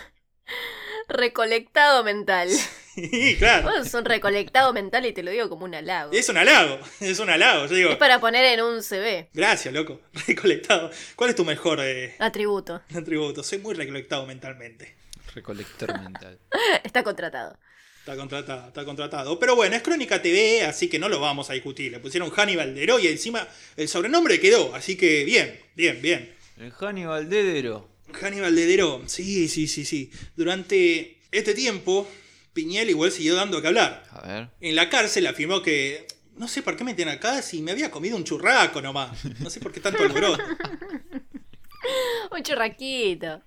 [1.09, 2.49] recolectado mental?
[2.97, 3.70] Sí, claro.
[3.82, 6.12] es un recolectado mental y te lo digo como un halago.
[6.12, 7.66] Es un halago, es un halago.
[7.66, 9.28] Yo digo, es para poner en un CV.
[9.34, 10.01] Gracias, loco.
[10.26, 10.90] Recolectado.
[11.14, 12.80] ¿Cuál es tu mejor eh, atributo?
[12.94, 13.42] Atributo.
[13.42, 14.97] Soy muy recolectado mentalmente.
[15.34, 16.38] Recolector mental.
[16.84, 17.59] Está contratado.
[18.07, 19.38] Está contratado, está contratado.
[19.40, 21.90] Pero bueno, es Crónica TV, así que no lo vamos a discutir.
[21.90, 24.72] Le pusieron Hannibal de y encima el sobrenombre quedó.
[24.76, 26.32] Así que bien, bien, bien.
[26.57, 27.80] El Hannibal de
[28.12, 30.12] Hannibal de sí, sí, sí, sí.
[30.36, 32.09] Durante este tiempo,
[32.57, 34.02] Piñel igual siguió dando que hablar.
[34.11, 34.48] A ver.
[34.62, 36.07] En la cárcel afirmó que.
[36.36, 39.24] No sé por qué me tienen acá si me había comido un churraco nomás.
[39.40, 40.42] No sé por qué tanto alboroto.
[42.30, 43.42] un churraquito.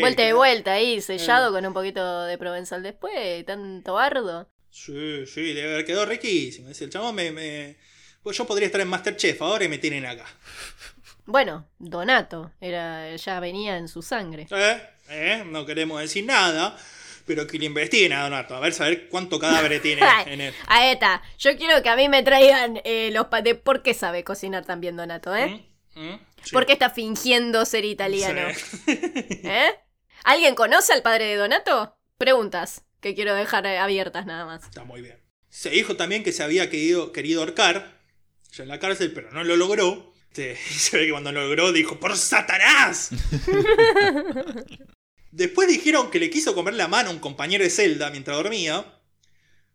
[0.00, 4.48] vuelta y vuelta ahí, sellado con un poquito de provenzal después, tanto bardo.
[4.70, 6.68] Sí, sí, debe haber quedado riquísimo.
[6.68, 7.76] Dice el chamo me,
[8.22, 10.26] Pues yo podría estar en Masterchef ahora y me tienen acá.
[11.26, 14.48] Bueno, Donato, era, ya venía en su sangre.
[14.50, 14.82] ¿Eh?
[15.08, 15.44] ¿Eh?
[15.46, 16.76] No queremos decir nada,
[17.30, 20.54] pero que le investiguen a Donato, a ver, saber cuánto cadáver tiene en él.
[20.66, 21.22] Ahí está.
[21.38, 24.80] Yo quiero que a mí me traigan eh, los de por qué sabe cocinar tan
[24.80, 25.64] bien Donato, ¿eh?
[25.94, 26.00] ¿Mm?
[26.00, 26.20] ¿Mm?
[26.50, 28.48] ¿Por qué está fingiendo ser italiano?
[28.88, 29.70] ¿Eh?
[30.24, 31.96] ¿Alguien conoce al padre de Donato?
[32.18, 34.64] Preguntas que quiero dejar abiertas nada más.
[34.64, 35.22] Está muy bien.
[35.48, 37.96] Se dijo también que se había querido, querido ahorcar
[38.50, 40.12] ya en la cárcel, pero no lo logró.
[40.36, 43.10] y se ve que cuando lo logró dijo, ¡por Satanás!
[45.30, 48.96] Después dijeron que le quiso comer la mano a un compañero de celda mientras dormía.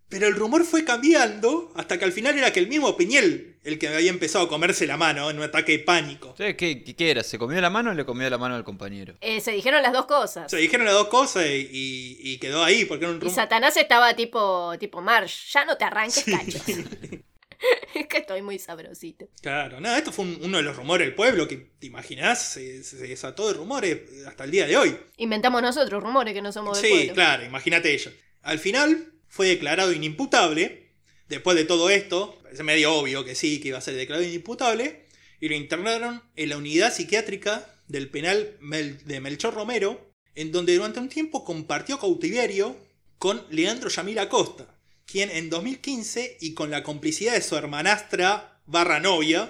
[0.08, 3.80] Pero el rumor fue cambiando hasta que al final era que el mismo Piñel el
[3.80, 6.36] que había empezado a comerse la mano en un ataque de pánico.
[6.36, 7.24] ¿Qué, qué, era?
[7.24, 9.16] ¿Se comió la mano o le comió la mano al compañero?
[9.22, 10.52] Eh, se dijeron las dos cosas.
[10.52, 13.32] Se dijeron las dos cosas y, quedó ahí porque era un rumor.
[13.32, 16.62] Y Satanás estaba tipo, tipo Marsh, ya no te arranques cachos.
[17.96, 19.28] es que estoy muy sabrosito.
[19.42, 22.54] Claro, nada, esto fue uno de los rumores del pueblo que, ¿te imaginás?
[22.54, 24.98] Se, desató de rumores hasta el día de hoy.
[25.18, 27.08] Inventamos nosotros rumores que no somos del pueblo.
[27.08, 28.14] Sí, claro, imagínate ellos.
[28.42, 30.94] Al final fue declarado inimputable.
[31.28, 35.06] Después de todo esto, es medio obvio que sí, que iba a ser declarado inimputable.
[35.40, 40.76] Y lo internaron en la unidad psiquiátrica del penal Mel- de Melchor Romero, en donde
[40.76, 42.76] durante un tiempo compartió cautiverio
[43.18, 44.75] con Leandro Yamil Acosta,
[45.06, 49.50] quien en 2015 y con la complicidad de su hermanastra barra novia,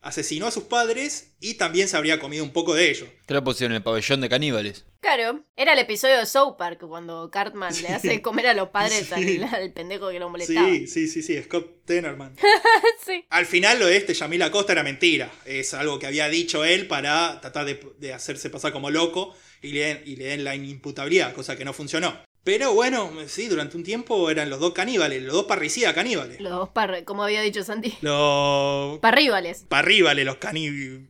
[0.00, 3.08] asesinó a sus padres y también se habría comido un poco de ellos.
[3.26, 4.84] ¿Qué lo pusieron en el pabellón de caníbales?
[5.00, 9.08] Claro, era el episodio de South Park cuando Cartman le hace comer a los padres
[9.14, 9.38] Sí.
[9.42, 10.68] al, al pendejo que lo molestaba.
[10.68, 12.34] Sí, sí, sí, sí, Scott Tenorman.
[13.04, 13.24] Sí.
[13.30, 15.30] Al final lo de este Yamil Acosta era mentira.
[15.44, 19.68] Es algo que había dicho él para tratar de, de hacerse pasar como loco y
[19.72, 22.18] le, den- y le den la inimputabilidad, cosa que no funcionó.
[22.46, 26.40] Pero bueno, sí, durante un tiempo eran los dos caníbales, los dos parricidas caníbales.
[26.40, 29.64] Los dos par, como había dicho Santi, Los parríbales.
[29.68, 31.00] parríbales, los caníbales.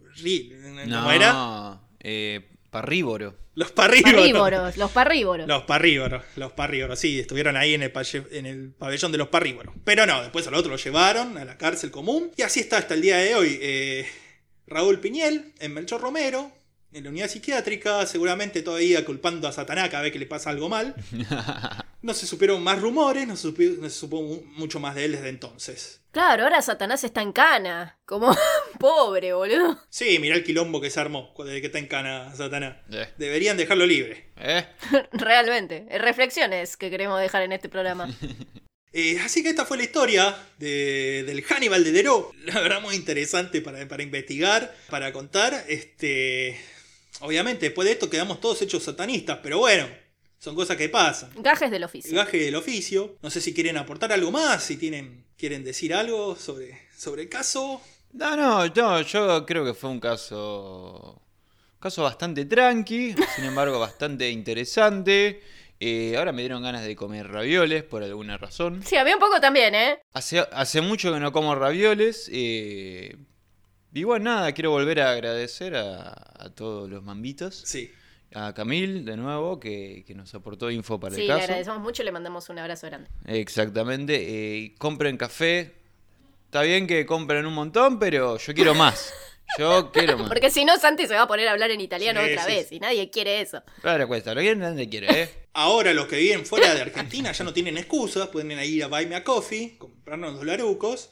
[0.88, 1.78] ¿Cómo era?
[2.00, 3.36] Eh, parrívoro.
[3.54, 4.14] Los parrívoros.
[4.16, 5.46] Parrívoros, los parrívoros.
[5.46, 9.28] Los parrívoros, los parrívoros, sí, estuvieron ahí en el, palle- en el pabellón de los
[9.28, 9.74] parrívoros.
[9.84, 12.30] Pero no, después al otro lo llevaron a la cárcel común.
[12.36, 13.58] Y así está hasta el día de hoy.
[13.60, 14.06] Eh,
[14.66, 16.50] Raúl Piñel, en Melchor Romero,
[16.96, 20.68] en la unidad psiquiátrica, seguramente todavía culpando a Satanás cada vez que le pasa algo
[20.68, 20.94] mal.
[22.02, 25.06] No se supieron más rumores, no se, supi- no se supo mu- mucho más de
[25.06, 26.02] él desde entonces.
[26.12, 27.98] Claro, ahora Satanás está en cana.
[28.04, 28.32] Como
[28.78, 29.80] pobre, boludo.
[29.88, 32.76] Sí, mirá el quilombo que se armó desde que está en cana Satanás.
[32.92, 34.30] Eh, Deberían dejarlo libre.
[34.36, 34.66] eh.
[35.12, 35.86] Realmente.
[35.90, 38.08] Eh, Reflexiones que queremos dejar en este programa.
[38.92, 42.30] Eh, así que esta fue la historia de- del Hannibal de Deró.
[42.44, 45.64] La verdad muy interesante para, para investigar, para contar.
[45.66, 46.56] Este,
[47.20, 49.86] obviamente después de esto quedamos todos hechos satanistas, pero bueno,
[50.38, 51.30] son cosas que pasan.
[51.36, 52.14] Gajes del El oficio.
[52.16, 53.16] gaje del oficio.
[53.22, 57.28] No sé si quieren aportar algo más, si tienen, quieren decir algo sobre, sobre el
[57.28, 57.80] caso.
[58.12, 61.20] No, no, no, yo creo que fue un caso.
[61.74, 65.42] Un caso bastante tranqui, sin embargo, bastante interesante.
[65.78, 68.82] Eh, ahora me dieron ganas de comer ravioles por alguna razón.
[68.82, 69.98] Sí, a mí un poco también, ¿eh?
[70.14, 72.30] Hace, hace mucho que no como ravioles.
[72.32, 73.14] eh,
[73.96, 77.62] y bueno, nada, quiero volver a agradecer a, a todos los mambitos.
[77.64, 77.90] Sí.
[78.34, 81.44] A Camil, de nuevo, que, que nos aportó info para Sí, el le caso.
[81.44, 83.08] agradecemos mucho y le mandamos un abrazo grande.
[83.24, 84.16] Exactamente.
[84.64, 85.74] eh, compren café.
[86.46, 89.12] Está bien que compren un montón, pero yo quiero más.
[89.60, 90.28] Yo quiero más.
[90.28, 92.52] Porque si no, Santi se va a poner a hablar en italiano Sí, otra sí,
[92.52, 92.74] vez sí.
[92.74, 93.62] y nadie quiere eso.
[93.80, 94.34] Claro, cuesta.
[94.34, 95.30] Lo quieren donde quiere, ¿eh?
[95.52, 99.06] Ahora los que viven fuera de Argentina ya no tienen excusas, pueden ir a Buy
[99.06, 101.10] Me a Coffee, comprarnos los larucos.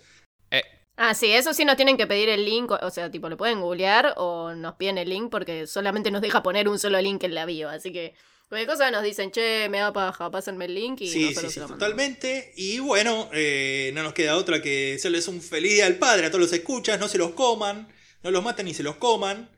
[0.97, 3.61] Ah, sí, eso sí nos tienen que pedir el link, o- sea, tipo, lo pueden
[3.61, 7.34] googlear o nos piden el link porque solamente nos deja poner un solo link en
[7.34, 8.14] la bio, así que
[8.49, 11.55] cualquier cosa nos dicen, che, me da paja, pásenme el link y Sí, nosotros sí,
[11.55, 12.53] sí, lo totalmente.
[12.57, 16.30] Y bueno, eh, no nos queda otra que desearles un feliz día al padre a
[16.30, 17.01] todos los escuchas.
[17.01, 17.88] No se los coman,
[18.22, 19.51] no los maten ni se los coman.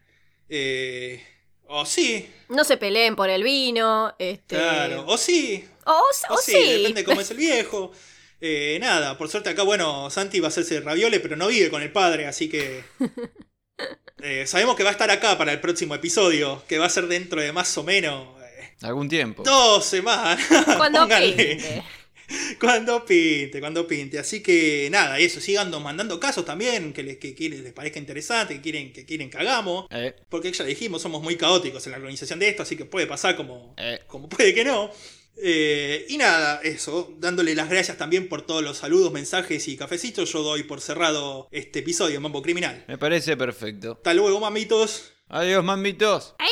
[0.48, 1.22] Eh,
[1.68, 4.56] o sí, No se peleen por el vino, este...
[4.56, 5.04] claro.
[5.06, 5.90] O sí, O,
[6.30, 6.52] o o sí.
[6.52, 7.92] sí, depende cómo es el viejo.
[8.40, 11.82] Eh, nada, por suerte acá, bueno, Santi va a hacerse raviole, pero no vive con
[11.82, 12.84] el padre, así que.
[14.22, 17.06] eh, sabemos que va a estar acá para el próximo episodio, que va a ser
[17.06, 18.28] dentro de más o menos.
[18.42, 19.42] eh, algún tiempo.
[19.42, 20.40] dos semanas.
[20.76, 21.82] Cuando pinte.
[22.58, 24.18] Cuando pinte, cuando pinte.
[24.18, 28.54] Así que nada, eso, sigan mandando casos también que les, que, quieren- les parezca interesante,
[28.54, 29.86] que quieren, que quieren que hagamos.
[29.90, 33.06] Eh, Porque ya dijimos, somos muy caóticos en la organización de esto, así que puede
[33.06, 34.00] pasar como, eh.
[34.08, 34.90] como puede que no.
[35.36, 40.32] Eh, y nada, eso, dándole las gracias también por todos los saludos, mensajes y cafecitos,
[40.32, 42.84] yo doy por cerrado este episodio, Mambo Criminal.
[42.88, 43.92] Me parece perfecto.
[43.92, 45.12] Hasta luego, mamitos.
[45.28, 46.34] Adiós, mamitos.
[46.38, 46.48] ¡Ay!